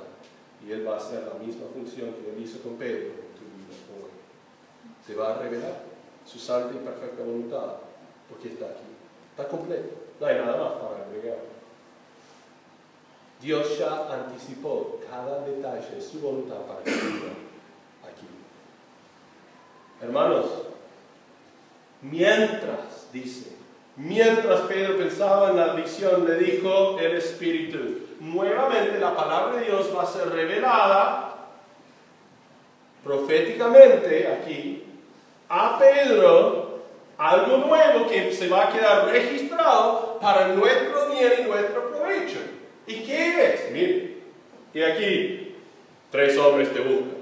[0.66, 3.44] y Él va a hacer la misma función que Él hizo con Pedro en tu
[3.44, 4.10] vida hoy.
[5.06, 5.82] Se va a revelar
[6.26, 7.76] su santa y perfecta voluntad,
[8.28, 8.90] porque está aquí.
[9.30, 9.88] Está completo.
[10.20, 11.38] No hay nada más para agregar.
[13.40, 18.26] Dios ya anticipó cada detalle de su voluntad para que aquí.
[20.02, 20.46] Hermanos,
[22.02, 23.59] mientras, dice,
[24.02, 27.78] Mientras Pedro pensaba en la visión, le dijo el Espíritu,
[28.18, 31.36] nuevamente la palabra de Dios va a ser revelada
[33.04, 34.84] proféticamente aquí
[35.50, 36.80] a Pedro
[37.18, 42.38] algo nuevo que se va a quedar registrado para nuestro bien y nuestro provecho.
[42.86, 43.70] ¿Y qué es?
[43.70, 44.16] Mire,
[44.72, 45.56] y aquí
[46.10, 47.20] tres hombres te buscan.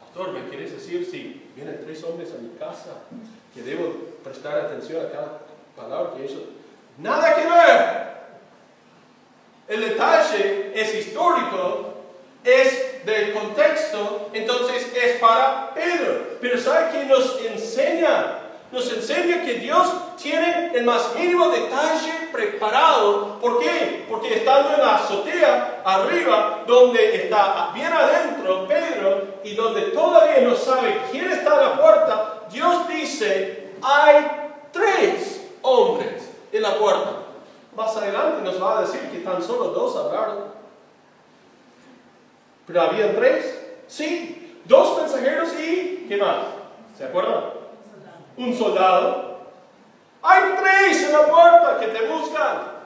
[0.00, 3.02] Pastor, ¿me quieres decir si vienen tres hombres a mi casa
[3.52, 3.92] que debo
[4.22, 5.40] prestar atención a cada
[5.76, 6.42] palabra que ellos...
[6.98, 8.08] Nada que ver.
[9.68, 11.94] El detalle es histórico,
[12.44, 16.38] es del contexto, entonces es para Pedro.
[16.40, 18.38] Pero ¿sabe qué nos enseña?
[18.70, 23.38] Nos enseña que Dios tiene el más mínimo detalle preparado.
[23.40, 24.04] ¿Por qué?
[24.08, 30.54] Porque estando en la azotea arriba, donde está bien adentro Pedro y donde todavía no
[30.54, 34.26] sabe quién está a la puerta, Dios dice, hay
[34.72, 37.12] tres hombres en la puerta.
[37.74, 40.44] Más adelante nos va a decir que tan solo dos hablaron.
[42.66, 46.36] Pero había tres, sí, dos mensajeros y ¿qué más?
[46.96, 47.44] ¿Se acuerdan?
[48.36, 49.38] Un soldado.
[50.22, 52.78] Hay tres en la puerta que te buscan.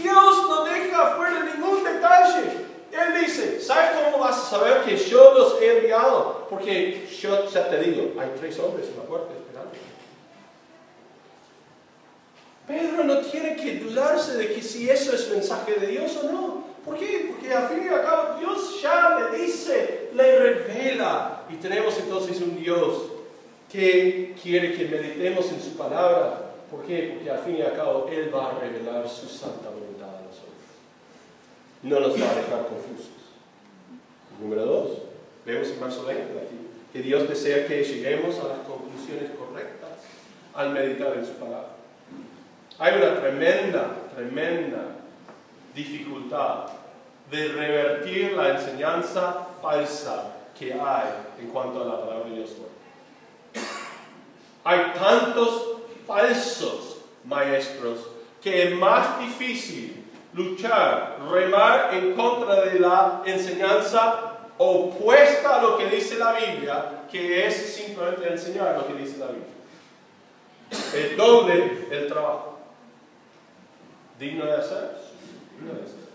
[0.00, 2.69] Dios no deja fuera ningún detalle.
[2.92, 6.46] Él dice, ¿sabes cómo vas a saber que yo los he enviado?
[6.50, 9.70] Porque yo ya te digo, hay tres hombres en la puerta esperando.
[12.66, 16.64] Pedro no tiene que dudarse de que si eso es mensaje de Dios o no.
[16.84, 17.30] ¿Por qué?
[17.30, 21.42] Porque al fin y al cabo Dios ya le dice, le revela.
[21.48, 23.04] Y tenemos entonces un Dios
[23.70, 26.52] que quiere que meditemos en su palabra.
[26.70, 27.14] ¿Por qué?
[27.14, 29.89] Porque al fin y al cabo Él va a revelar su santa voluntad.
[31.82, 33.10] No nos va a dejar confusos.
[34.40, 34.90] Número dos,
[35.44, 36.56] vemos en verso 20 aquí,
[36.92, 39.90] que Dios desea que lleguemos a las conclusiones correctas
[40.54, 41.70] al meditar en su palabra.
[42.78, 44.96] Hay una tremenda, tremenda
[45.74, 46.66] dificultad
[47.30, 51.08] de revertir la enseñanza falsa que hay
[51.40, 52.50] en cuanto a la palabra de Dios.
[54.64, 58.00] Hay tantos falsos maestros
[58.42, 59.99] que es más difícil
[60.34, 67.46] luchar, remar en contra de la enseñanza opuesta a lo que dice la Biblia, que
[67.46, 69.46] es simplemente enseñar lo que dice la Biblia.
[70.94, 72.50] El doble del trabajo
[74.18, 74.98] digno de hacer,
[75.58, 76.10] digno de hacer,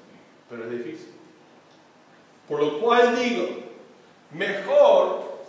[0.47, 1.13] pero es difícil.
[2.47, 3.47] Por lo cual digo,
[4.31, 5.39] mejor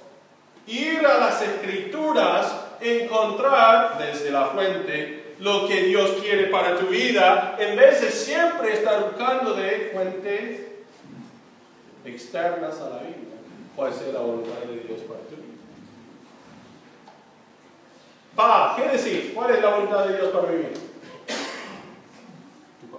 [0.67, 7.57] ir a las escrituras, encontrar desde la fuente lo que Dios quiere para tu vida,
[7.59, 10.61] en vez de siempre estar buscando de fuentes
[12.05, 13.37] externas a la Biblia.
[13.75, 15.43] Cuál sea la voluntad de Dios para tu vida.
[18.35, 19.33] Pa, ¿qué decís?
[19.35, 20.71] ¿Cuál es la voluntad de Dios para mi vida?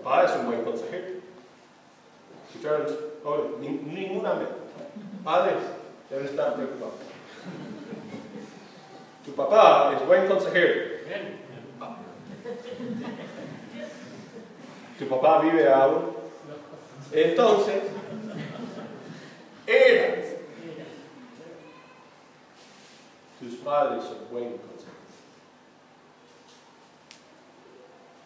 [0.08, 1.06] papá es un buen consejero.
[2.50, 2.88] Escucharon,
[3.26, 4.56] oh, ninguna meta.
[5.24, 5.58] Padres
[6.10, 6.94] deben estar preocupados.
[9.26, 10.98] Tu papá es buen consejero.
[14.98, 16.16] Tu papá vive aún.
[17.12, 17.84] Entonces,
[19.66, 20.24] era.
[23.40, 24.98] Tus padres son buen consejeros.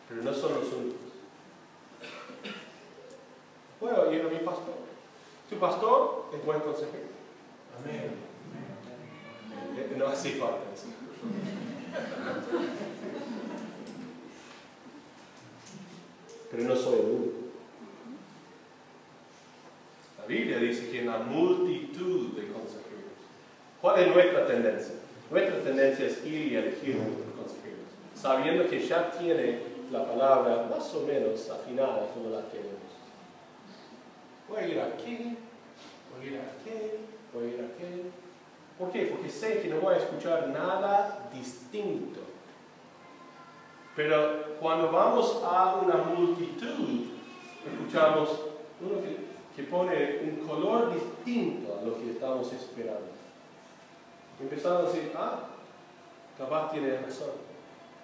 [0.08, 1.02] Pero no son los únicos.
[3.80, 4.76] Puedo ir a mi pastor.
[5.50, 7.10] Tu pastor es buen consejero.
[7.78, 8.32] Amén.
[9.78, 10.66] Eh, no así falta
[16.52, 17.38] Pero no soy el único.
[20.20, 22.92] La Biblia dice que en la multitud de consejeros.
[23.82, 24.96] ¿Cuál es nuestra tendencia?
[25.32, 26.98] Nuestra tendencia es ir y elegir
[27.38, 29.60] consejeros, sabiendo que ya tiene
[29.92, 32.92] la palabra más o menos afinada como la tenemos.
[34.48, 35.38] Voy a ir aquí,
[36.14, 36.80] voy a ir aquí,
[37.34, 38.02] voy a ir aquí.
[38.78, 39.06] ¿Por qué?
[39.06, 42.20] Porque sé que no voy a escuchar nada distinto.
[43.96, 47.08] Pero cuando vamos a una multitud,
[47.66, 48.30] escuchamos
[48.80, 49.18] uno que,
[49.56, 53.12] que pone un color distinto a lo que estamos esperando.
[54.40, 55.40] Empezamos a decir, ah,
[56.38, 57.30] capaz tiene razón.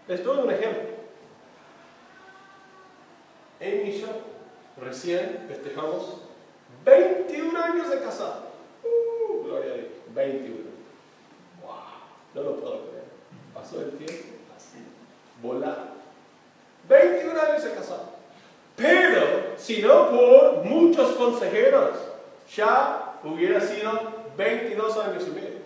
[0.08, 0.98] Les doy un ejemplo.
[3.60, 4.08] Yo
[4.78, 6.22] recién festejamos
[6.86, 8.44] 21 años de casado.
[8.84, 9.88] Uh, gloria a Dios.
[10.14, 10.58] 21.
[11.62, 11.72] Wow.
[12.36, 13.06] No lo puedo creer.
[13.54, 14.24] Pasó el tiempo
[14.56, 14.78] así.
[15.42, 15.94] Volar.
[16.88, 18.18] 21 años de casado.
[18.76, 21.98] Pero, si no por muchos consejeros,
[22.56, 23.92] ya hubiera sido
[24.38, 25.58] 22 años y medio.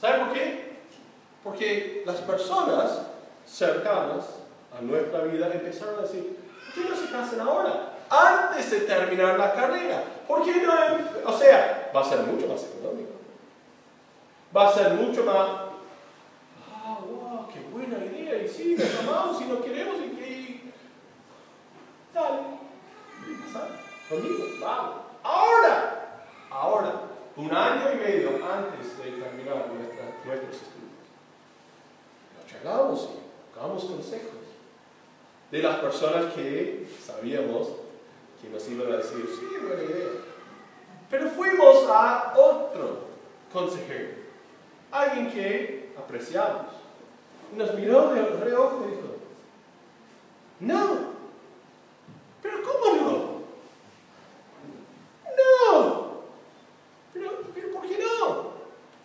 [0.00, 0.70] ¿Sabe por qué?
[1.44, 2.98] Porque las personas
[3.46, 4.24] cercanas
[4.76, 7.90] a nuestra vida empezaron a decir, ¿por qué no se casan ahora?
[8.10, 10.02] antes de terminar la carrera.
[10.26, 10.72] ¿Por qué no?
[11.30, 13.12] O sea, va a ser mucho más económico.
[14.54, 15.48] Va a ser mucho más.
[16.68, 18.42] Ah, wow, qué buena idea.
[18.42, 20.72] Y sí, nos amamos y nos queremos y que.
[22.12, 22.38] Dale.
[24.08, 24.94] Conmigo, vamos.
[25.22, 26.92] Ahora, ahora,
[27.36, 29.66] un año y medio antes de terminar
[30.24, 30.66] nuestros estudios.
[30.66, 30.69] Nos
[32.50, 33.08] charlamos
[33.54, 34.40] damos consejos
[35.50, 37.68] de las personas que sabíamos
[38.40, 40.08] que nos iban a decir, sí, buena idea.
[41.10, 43.00] Pero fuimos a otro
[43.52, 44.10] consejero,
[44.90, 46.66] alguien que apreciamos.
[47.54, 49.08] Nos miró de reojo y dijo,
[50.60, 51.10] no,
[52.40, 53.40] pero ¿cómo no?
[55.36, 56.22] No,
[57.12, 58.50] pero, pero ¿por qué no?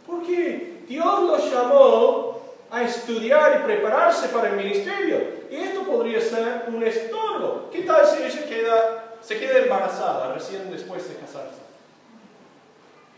[0.05, 2.35] Porque Dios los llamó
[2.69, 5.45] a estudiar y prepararse para el ministerio.
[5.49, 7.70] Y esto podría ser un estorbo.
[7.72, 11.66] ¿Qué tal si ella queda, se queda embarazada recién después de casarse?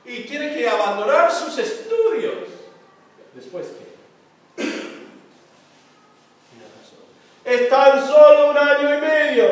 [0.06, 2.48] Y tiene que abandonar sus estudios.
[3.34, 3.68] ¿Después
[4.58, 4.64] qué?
[7.46, 9.46] Es tan solo un año y medio.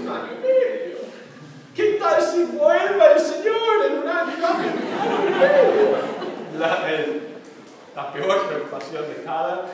[0.00, 0.98] un año y medio.
[1.74, 4.40] ¿Qué tal si vuelve el Señor en un año y
[5.40, 6.16] medio?
[6.56, 6.86] La,
[7.96, 8.12] la
[8.92, 9.66] de cada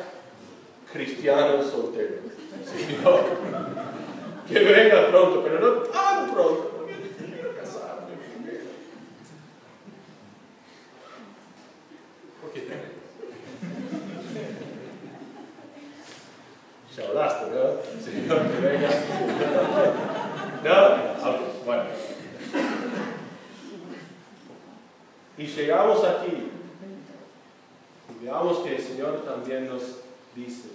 [0.91, 2.17] cristiano soltero.
[4.49, 8.65] Que venga pronto, pero no tan pronto, porque quiero casarme primero.
[12.41, 12.75] ¿Por qué te
[16.97, 18.03] Ya hablaste, ¿no?
[18.05, 18.91] Señor, que venga.
[20.65, 21.85] No, bueno.
[25.39, 26.53] Y llegamos aquí
[28.23, 29.83] Veamos que el Señor también nos
[30.37, 30.69] dice,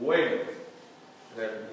[0.00, 0.40] bueno,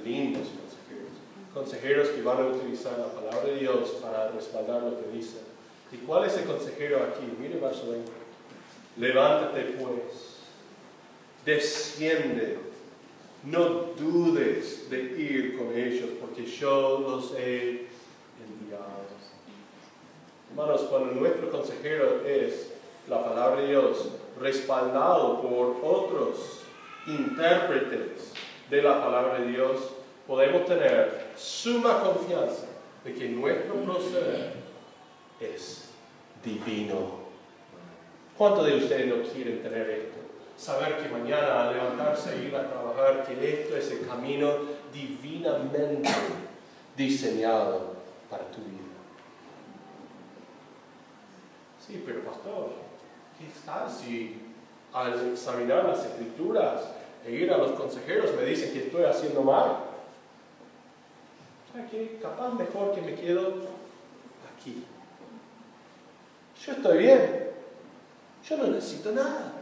[0.04, 1.12] lindos consejeros,
[1.52, 5.38] consejeros que van a utilizar la palabra de Dios para respaldar lo que dice.
[5.92, 7.26] ¿Y cuál es el consejero aquí?
[7.40, 8.12] Mire verso 20.
[8.98, 10.38] Levántate pues,
[11.44, 12.60] desciende,
[13.46, 13.64] no
[13.98, 17.88] dudes de ir con ellos, porque yo los he
[18.40, 19.04] enviado.
[20.52, 22.74] Hermanos, cuando nuestro consejero es
[23.08, 24.08] la palabra de Dios,
[24.40, 26.62] respaldado por otros
[27.08, 28.34] intérpretes
[28.70, 29.78] de la palabra de Dios,
[30.28, 32.68] podemos tener suma confianza
[33.04, 34.54] de que nuestro proceder
[35.40, 35.90] es
[38.38, 40.18] ¿Cuántos de ustedes no quieren tener esto?
[40.58, 44.50] Saber que mañana al levantarse e ir a trabajar, que esto es el camino
[44.92, 46.10] divinamente
[46.98, 47.94] diseñado
[48.30, 48.80] para tu vida.
[51.86, 52.72] Sí, pero pastor,
[53.38, 54.42] ¿qué tal si
[54.94, 56.82] al examinar las escrituras
[57.26, 59.78] e ir a los consejeros me dicen que estoy haciendo mal?
[61.72, 62.20] ¿Sabes qué?
[62.22, 63.54] Capaz mejor que me quedo
[64.56, 64.86] aquí.
[66.66, 67.52] Yo estoy bien.
[68.48, 69.54] Yo no necesito nada.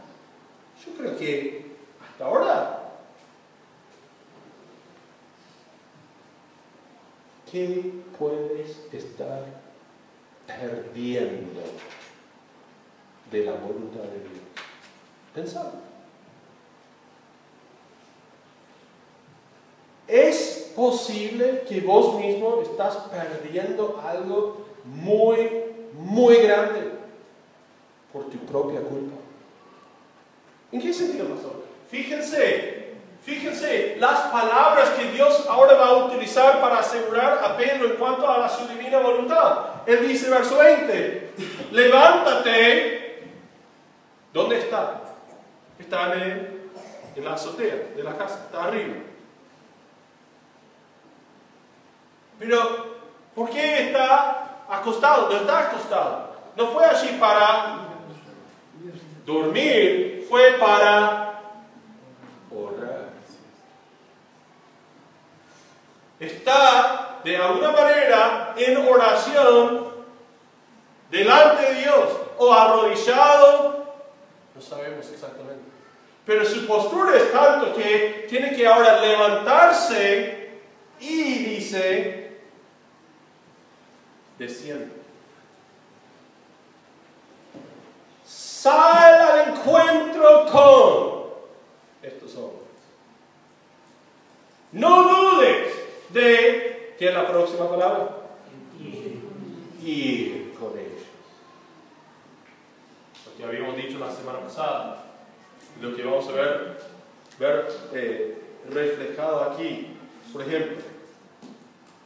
[0.84, 1.66] Yo creo que
[2.00, 2.78] hasta ahora
[7.50, 9.44] ¿qué puedes estar
[10.46, 11.60] perdiendo?
[13.32, 14.42] de la voluntad de Dios.
[15.34, 15.72] Pensad.
[20.06, 25.48] Es posible que vos mismo estás perdiendo algo muy,
[25.94, 26.91] muy grande
[28.12, 29.16] por tu propia culpa.
[30.70, 31.64] ¿En qué sentido, pastor?
[31.90, 37.96] Fíjense, fíjense las palabras que Dios ahora va a utilizar para asegurar a Pedro en
[37.96, 39.82] cuanto a su divina voluntad.
[39.86, 41.32] Él dice, verso 20,
[41.72, 43.02] levántate
[44.32, 45.02] ¿Dónde está?
[45.78, 46.70] Está en,
[47.16, 48.94] la azotea de la casa, está arriba.
[52.38, 52.86] Pero,
[53.34, 55.28] ¿por qué está acostado?
[55.28, 56.32] No está acostado.
[56.56, 57.91] No fue allí para
[59.24, 61.40] dormir, fue para
[62.50, 63.10] orar.
[66.20, 69.88] Está de alguna manera en oración
[71.10, 72.08] delante de Dios
[72.38, 73.72] o arrodillado
[74.54, 75.62] no sabemos exactamente.
[76.24, 80.60] Pero su postura es tanto que tiene que ahora levantarse
[81.00, 82.38] y dice,
[84.38, 85.01] desciende.
[88.62, 92.60] Sal al encuentro con estos hombres.
[94.70, 95.74] No dudes
[96.10, 98.18] de, ¿qué es la próxima palabra?
[99.84, 101.02] Ir con ellos
[103.36, 105.04] que habíamos dicho la semana pasada,
[105.80, 106.78] lo que vamos a ver,
[107.40, 108.38] ver eh,
[108.70, 109.96] reflejado aquí.
[110.32, 110.76] Por ejemplo,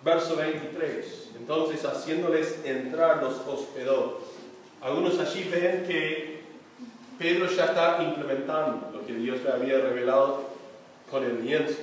[0.02, 1.32] verso 23.
[1.36, 4.20] Entonces, haciéndoles entrar, los hospedó.
[4.80, 6.35] Algunos allí ven que
[7.18, 10.42] Pedro ya está implementando lo que Dios le había revelado
[11.10, 11.76] con el lienzo.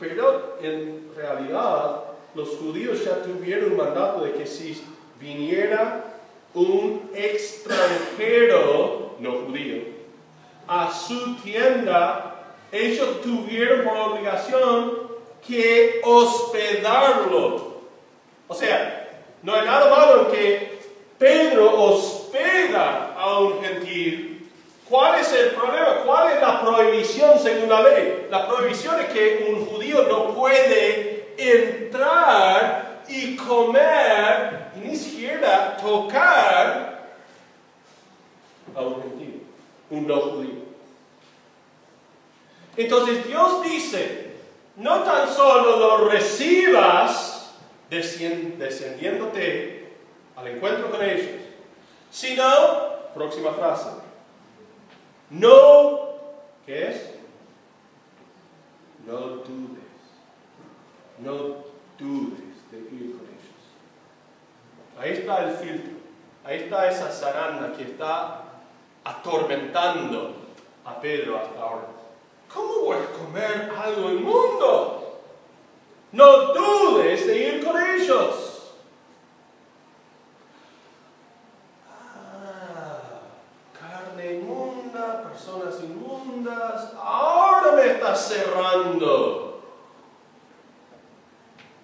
[0.00, 2.00] Pero en realidad,
[2.34, 4.82] los judíos ya tuvieron un mandato de que si
[5.20, 6.04] viniera
[6.54, 9.94] un extranjero no judío
[10.66, 15.04] a su tienda, ellos tuvieron por obligación
[15.46, 17.74] que hospedarlo.
[18.48, 20.78] O sea, no hay nada malo que
[21.18, 24.50] Pedro hospeda un gentil.
[24.88, 26.02] ¿Cuál es el problema?
[26.04, 28.26] ¿Cuál es la prohibición según la ley?
[28.30, 37.16] La prohibición es que un judío no puede entrar y comer y ni siquiera tocar
[38.74, 39.42] a un gentil,
[39.90, 40.64] un no judío.
[42.76, 44.32] Entonces Dios dice,
[44.76, 47.54] no tan solo lo recibas
[47.88, 49.92] descendiéndote
[50.36, 51.26] al encuentro con ellos,
[52.10, 53.90] sino, próxima frase,
[55.30, 56.00] no,
[56.66, 57.14] ¿qué es?
[59.06, 60.00] No dudes,
[61.18, 61.32] no
[61.98, 63.60] dudes de ir con ellos.
[64.98, 65.92] Ahí está el filtro,
[66.44, 68.42] ahí está esa zaranda que está
[69.04, 70.34] atormentando
[70.84, 71.88] a Pedro hasta ahora.
[72.52, 75.20] ¿Cómo voy a comer algo inmundo?
[76.12, 78.72] No dudes de ir con ellos.
[81.90, 83.20] Ah,
[83.78, 86.92] carne inmunda, personas inmundas.
[86.96, 89.62] Ahora me estás cerrando.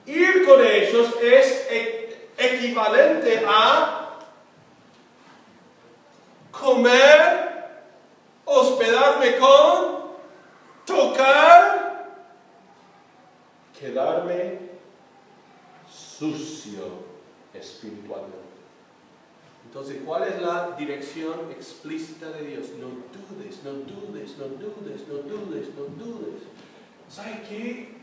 [0.07, 4.19] Ir con ellos es e- equivalente a
[6.53, 7.83] comer,
[8.45, 10.01] hospedarme con
[10.85, 12.09] tocar,
[13.79, 14.59] quedarme
[15.89, 16.85] sucio
[17.55, 18.39] espiritualmente.
[19.65, 22.67] Entonces, ¿cuál es la dirección explícita de Dios?
[22.71, 26.43] No dudes, no dudes, no dudes, no dudes, no dudes.
[27.09, 28.01] ¿Sabe qué?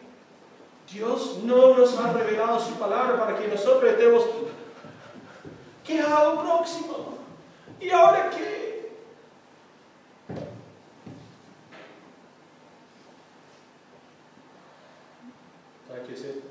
[0.92, 4.26] Dios no nos ha revelado su palabra para que nosotros estemos,
[5.86, 7.18] ¿qué hago próximo?
[7.80, 8.98] ¿Y ahora qué?
[15.88, 16.48] ¿Sabe qué es esto?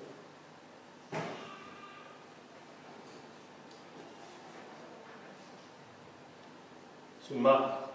[7.22, 7.85] Es un mapa.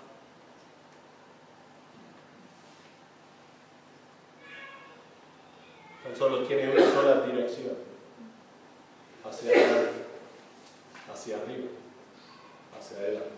[6.21, 7.73] Solo tiene una sola dirección.
[9.27, 9.91] Hacia adelante,
[11.11, 11.67] hacia arriba,
[12.79, 13.29] hacia adelante.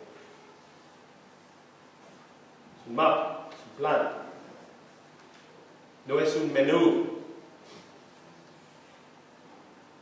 [2.82, 4.10] Es un mapa, es un plan.
[6.08, 7.20] No es un menú.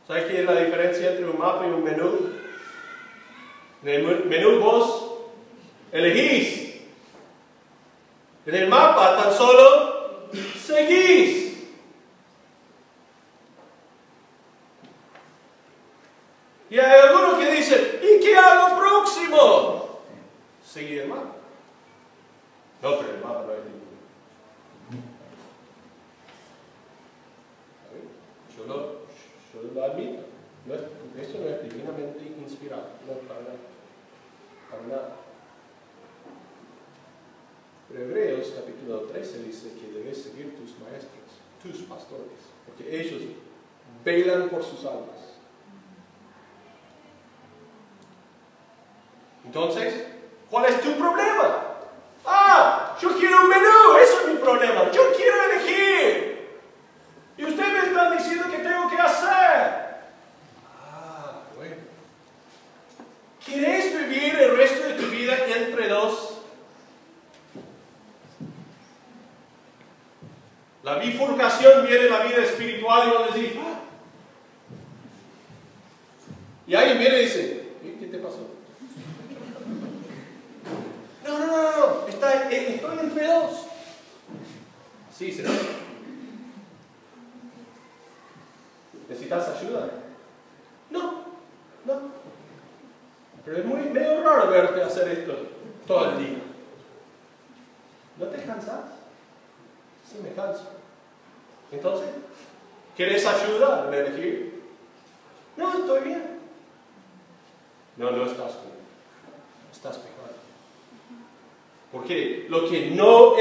[0.08, 2.32] ¿Sabes qué es la diferencia entre un mapa y un menú?
[3.84, 5.12] En el menú vos
[5.92, 6.80] elegís.
[8.44, 10.28] En el mapa tan solo
[10.58, 11.42] seguís.
[16.70, 19.98] Y hay algunos que dicen, ¿y qué hago próximo?
[20.64, 21.32] Seguir el mapa.
[22.82, 25.02] No, pero el mapa no es ningún.
[28.56, 28.76] Yo lo,
[29.52, 30.22] yo lo admito.
[30.66, 32.86] No es- eso no es divinamente inspirado.
[33.06, 33.56] No, para nada.
[34.70, 35.16] Para nada.
[37.90, 41.12] Pero Hebreos capítulo 13 dice que debes seguir tus maestros,
[41.62, 43.20] tus pastores, porque ellos
[44.16, 45.11] velan por sus almas.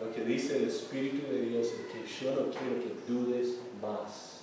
[0.00, 4.40] Lo que dice el Espíritu de Dios es que yo no quiero que dudes más.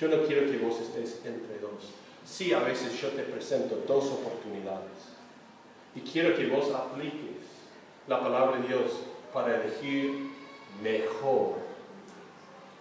[0.00, 1.92] Yo no quiero que vos estés entre dos.
[2.24, 5.18] Sí, a veces yo te presento dos oportunidades
[5.94, 7.37] y quiero que vos apliques
[8.08, 8.92] la palabra de Dios
[9.32, 10.30] para elegir
[10.82, 11.56] mejor.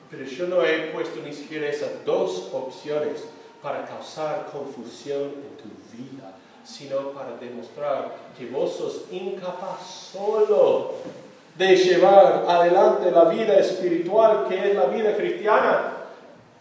[0.09, 3.27] Pero yo no he puesto ni siquiera esas dos opciones
[3.61, 10.93] para causar confusión en tu vida, sino para demostrar que vos sos incapaz solo
[11.55, 15.93] de llevar adelante la vida espiritual que es la vida cristiana.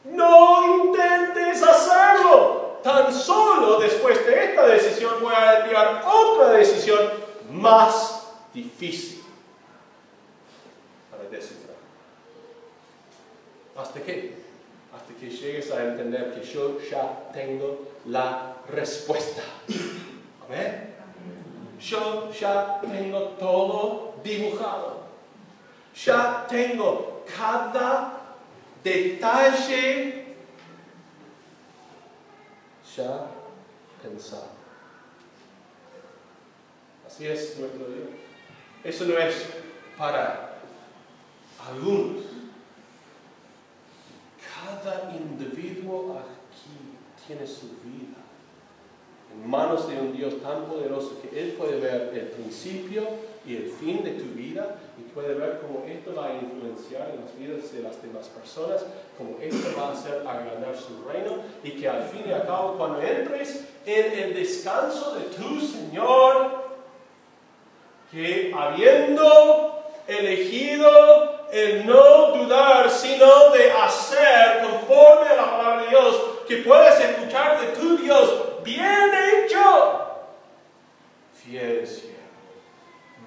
[0.04, 2.78] No intentes hacerlo.
[2.82, 6.98] Tan solo después de esta decisión voy a enviar otra decisión
[7.50, 8.15] más
[8.56, 9.22] difícil
[11.10, 11.76] para descifrar.
[13.76, 14.34] ¿Hasta qué?
[14.94, 19.42] Hasta que llegues a entender que yo ya tengo la respuesta.
[20.46, 20.94] Amén.
[21.78, 25.04] Yo ya tengo todo dibujado.
[25.94, 28.36] Ya tengo cada
[28.82, 30.24] detalle
[32.96, 33.26] ya
[34.02, 34.56] pensado.
[37.06, 38.25] Así es nuestro Dios.
[38.86, 39.34] Eso no es
[39.98, 40.60] para
[41.68, 42.22] algunos.
[44.54, 48.22] Cada individuo aquí tiene su vida
[49.34, 53.02] en manos de un Dios tan poderoso que Él puede ver el principio
[53.44, 57.22] y el fin de tu vida y puede ver cómo esto va a influenciar en
[57.22, 58.86] las vidas de las demás personas,
[59.18, 62.76] cómo esto va a hacer agrandar su reino y que al fin y al cabo
[62.78, 66.65] cuando entres en el descanso de tu Señor,
[68.16, 76.22] que habiendo elegido el no dudar, sino de hacer conforme a la palabra de Dios,
[76.48, 79.10] que puedas escuchar de tu Dios, bien
[79.44, 80.00] hecho,
[81.44, 81.86] fiel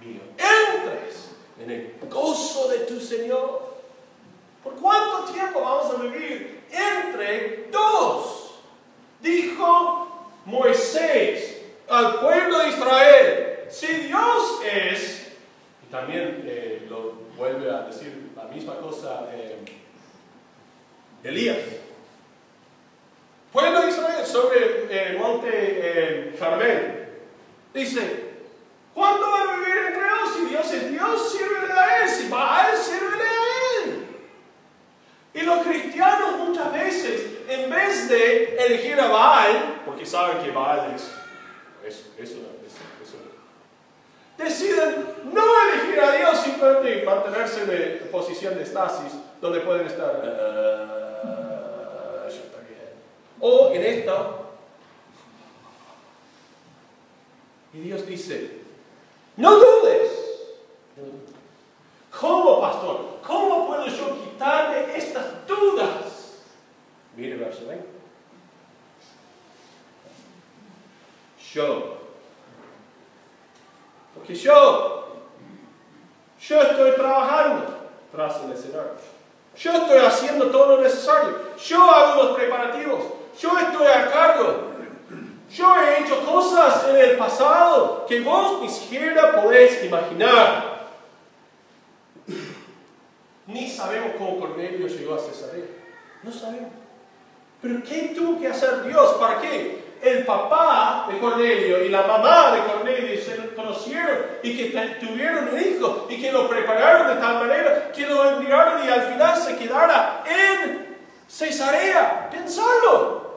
[0.02, 3.70] mío, entres en el gozo de tu Señor.
[4.64, 8.56] ¿Por cuánto tiempo vamos a vivir entre dos?
[9.22, 10.08] Dijo
[10.46, 15.32] Moisés al pueblo de Israel, si Dios es,
[15.88, 19.58] y también eh, lo vuelve a decir la misma cosa eh,
[21.24, 21.58] Elías,
[23.52, 27.10] pueblo de Israel sobre el eh, monte Carmel,
[27.74, 28.30] dice,
[28.94, 30.34] ¿cuánto van a vivir entre dos?
[30.36, 34.08] Si Dios es Dios, sírvele a Él, si Baal, sírvele a Él.
[35.34, 40.94] Y los cristianos muchas veces, en vez de elegir a Baal, porque saben que Baal
[40.96, 41.12] es
[41.86, 42.59] eso, eso
[44.40, 50.16] deciden no elegir a Dios simplemente mantenerse de posición de estasis, donde pueden estar.
[53.42, 54.32] Uh, o en esta.
[57.74, 58.62] Y Dios dice:
[59.38, 60.12] No dudes.
[62.20, 63.20] ¿Cómo, pastor?
[63.26, 66.40] ¿Cómo puedo yo quitarle estas dudas?
[67.16, 67.86] Mire verso 20.
[71.54, 71.99] Yo.
[74.20, 75.08] Porque yo,
[76.42, 77.66] yo estoy trabajando
[78.12, 78.92] tras el escenario.
[79.56, 81.38] Yo estoy haciendo todo lo necesario.
[81.66, 83.00] Yo hago los preparativos.
[83.40, 84.70] Yo estoy a cargo.
[85.50, 90.90] Yo he hecho cosas en el pasado que vos ni siquiera podéis imaginar.
[93.48, 95.66] Ni sabemos cómo Cornelio llegó a Cesarea.
[96.24, 96.72] No sabemos.
[97.62, 99.14] Pero ¿qué tuvo que hacer Dios?
[99.14, 99.89] ¿Para qué?
[100.02, 105.60] El papá de Cornelio y la mamá de Cornelio se conocieron y que tuvieron un
[105.60, 109.58] hijo y que lo prepararon de tal manera que lo enviaron y al final se
[109.58, 110.98] quedara en
[111.28, 112.30] Cesarea.
[112.32, 113.30] Pensarlo.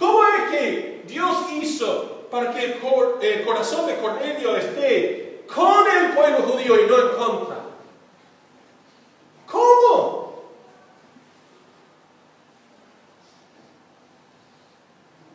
[0.00, 6.38] ¿Cómo es que Dios hizo para que el, corazón de Cornelio esté con el pueblo
[6.38, 7.56] judío y no en contra?
[9.46, 10.42] ¿Cómo?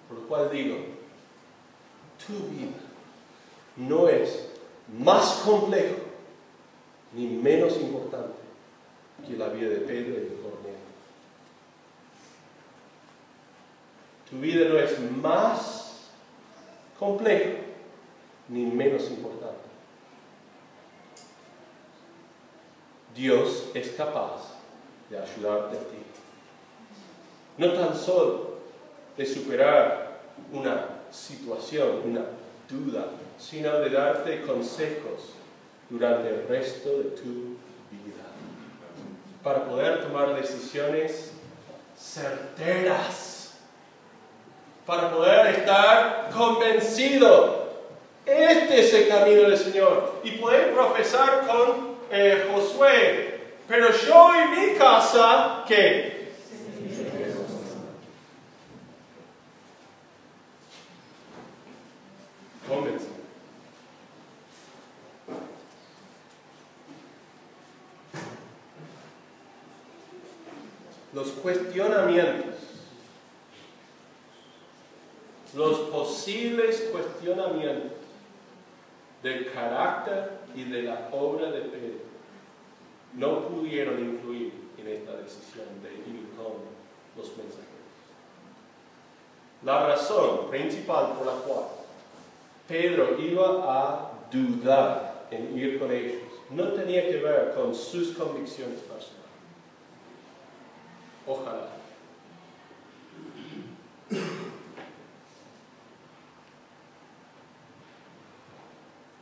[0.10, 0.76] Por lo digo,
[2.26, 2.78] tu vida
[3.78, 4.50] no es
[5.00, 5.96] más complejo
[7.14, 8.36] ni menos importante
[9.26, 10.76] que la vida de Pedro y de Cornelio.
[14.30, 16.10] Tu vida no es más
[17.00, 17.58] complejo
[18.50, 19.56] ni menos importante.
[23.16, 24.56] Dios es capaz
[25.10, 25.98] de ayudarte a ti.
[27.58, 28.56] No tan solo
[29.18, 30.05] de superar
[30.52, 32.22] una situación, una
[32.70, 33.08] duda,
[33.38, 35.34] sino de darte consejos
[35.90, 37.58] durante el resto de tu
[37.92, 38.26] vida.
[39.44, 41.34] Para poder tomar decisiones
[41.98, 43.58] certeras.
[44.86, 47.64] Para poder estar convencido
[48.26, 50.22] Este es el camino del Señor.
[50.24, 53.36] Y pueden profesar con eh, Josué,
[53.68, 56.34] pero yo y mi casa, ¿qué?
[62.68, 63.08] Cómense.
[71.14, 72.56] Los cuestionamientos,
[75.56, 77.94] los posibles cuestionamientos
[79.24, 82.06] del carácter y de la obra de Pedro
[83.18, 86.54] no pudieron influir en esta decisión de ir con
[87.18, 87.66] los mensajeros.
[89.64, 91.66] La razón principal por la cual
[92.68, 98.80] Pedro iba a dudar en ir con ellos no tenía que ver con sus convicciones
[98.82, 99.26] personales.
[101.26, 101.70] Ojalá.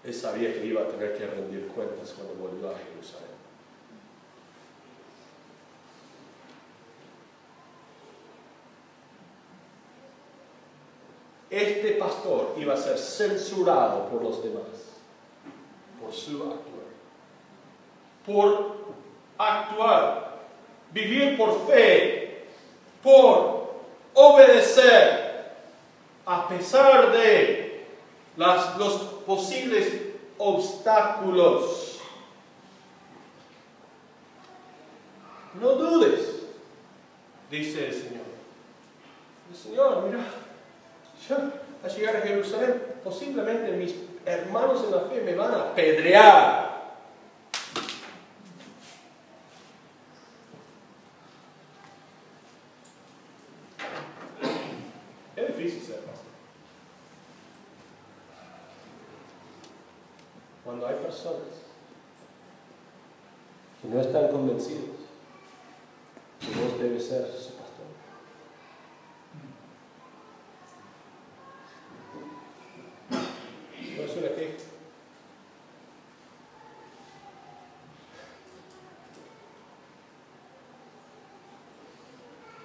[0.03, 3.32] Él sabía que iba a tener que rendir cuentas cuando volvió a Jerusalén.
[11.53, 14.63] Este pastor iba a ser censurado por los demás,
[16.01, 16.63] por su actuar.
[18.25, 18.75] Por
[19.37, 20.39] actuar,
[20.91, 22.47] vivir por fe,
[23.03, 23.71] por
[24.15, 25.53] obedecer,
[26.25, 27.85] a pesar de
[28.35, 28.93] las, los
[29.23, 29.93] posibles
[30.39, 31.99] obstáculos.
[35.61, 36.47] No dudes,
[37.51, 38.23] dice el Señor.
[39.51, 40.25] El Señor, mira,
[41.32, 43.95] a llegar a Jerusalén, posiblemente mis
[44.26, 46.74] hermanos en la fe me van a apedrear.
[55.36, 56.32] Es difícil ser pastor.
[60.63, 61.41] Cuando hay personas
[63.82, 64.93] que no están convencidos
[66.39, 67.63] que vos debes ser su pastor.
[73.95, 74.57] No es una queja.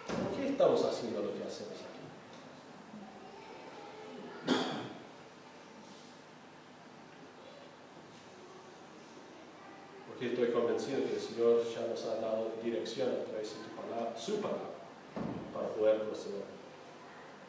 [0.07, 2.03] ¿Por qué estamos haciendo lo que hacemos aquí?
[10.09, 13.71] Porque estoy convencido que el Señor ya nos ha dado dirección a través de tu
[13.81, 14.71] palabra, su palabra,
[15.55, 16.43] para poder proceder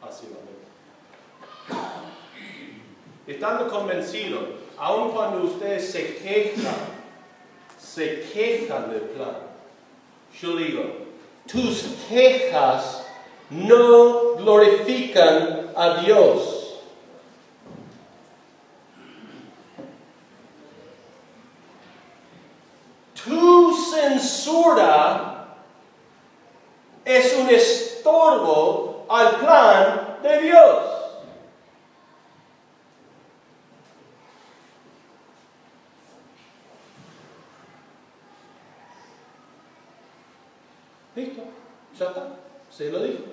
[0.02, 0.68] hacia la meta.
[3.26, 4.38] Estando convencido,
[4.78, 6.76] aun cuando ustedes se quejan,
[7.76, 9.36] se quejan del plan,
[10.40, 11.10] yo digo,
[11.50, 12.99] tus quejas
[13.50, 16.80] no glorifican a Dios.
[23.24, 25.46] Tu censura
[27.04, 30.84] es un estorbo al plan de Dios.
[41.16, 41.42] Listo,
[41.98, 42.26] ya está,
[42.70, 43.24] se lo dijo.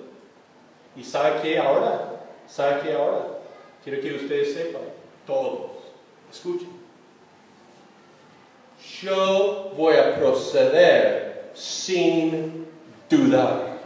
[0.96, 2.26] ¿Y sabe qué ahora?
[2.46, 3.38] ¿Sabe qué ahora?
[3.84, 4.82] Quiero que ustedes sepan,
[5.26, 5.70] todos,
[6.30, 6.68] escuchen.
[9.02, 12.66] Yo voy a proceder sin
[13.08, 13.78] dudar.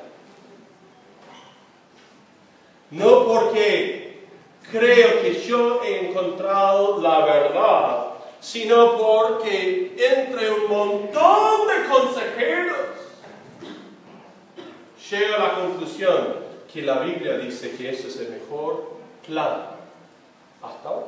[2.90, 4.22] No porque
[4.70, 8.06] creo que yo he encontrado la verdad,
[8.40, 12.76] sino porque entre un montón de consejeros
[15.18, 16.36] llego a la conclusión
[16.72, 18.96] que la Biblia dice que ese es el mejor
[19.26, 19.66] plan
[20.62, 21.06] hasta ahora.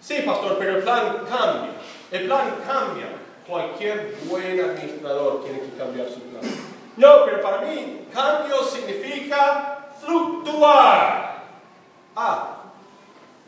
[0.00, 1.70] Sí, pastor, pero el plan cambia.
[2.10, 3.06] El plan cambia.
[3.46, 6.42] Cualquier buen administrador tiene que cambiar su plan.
[6.96, 11.44] No, pero para mí cambio significa fluctuar.
[12.16, 12.62] Ah,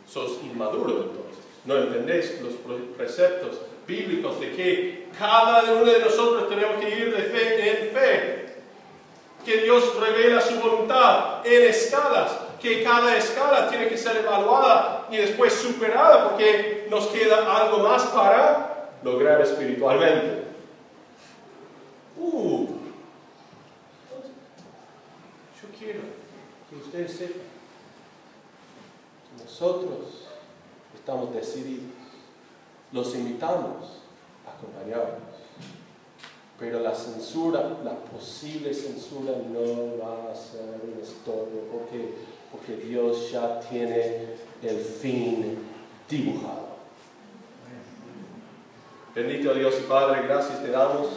[0.09, 1.45] sos inmaduro entonces.
[1.65, 2.55] No entendés los
[2.97, 8.56] preceptos bíblicos de que cada uno de nosotros tenemos que ir de fe en fe.
[9.47, 15.19] Que Dios revela su voluntad en escalas, que cada escala tiene que ser evaluada y
[15.19, 20.47] después superada porque nos queda algo más para lograr espiritualmente.
[22.19, 22.67] Uh,
[25.63, 26.01] yo quiero
[26.69, 27.43] que ustedes sepan
[29.29, 30.27] que nosotros
[30.93, 31.95] estamos decididos,
[32.91, 34.03] los invitamos
[34.45, 35.36] a acompañarnos.
[36.59, 42.15] Pero la censura, la posible censura no va a ser un estorbo porque,
[42.51, 45.59] porque Dios ya tiene el fin
[46.09, 46.77] dibujado.
[49.15, 51.09] Bendito Dios y Padre, gracias te damos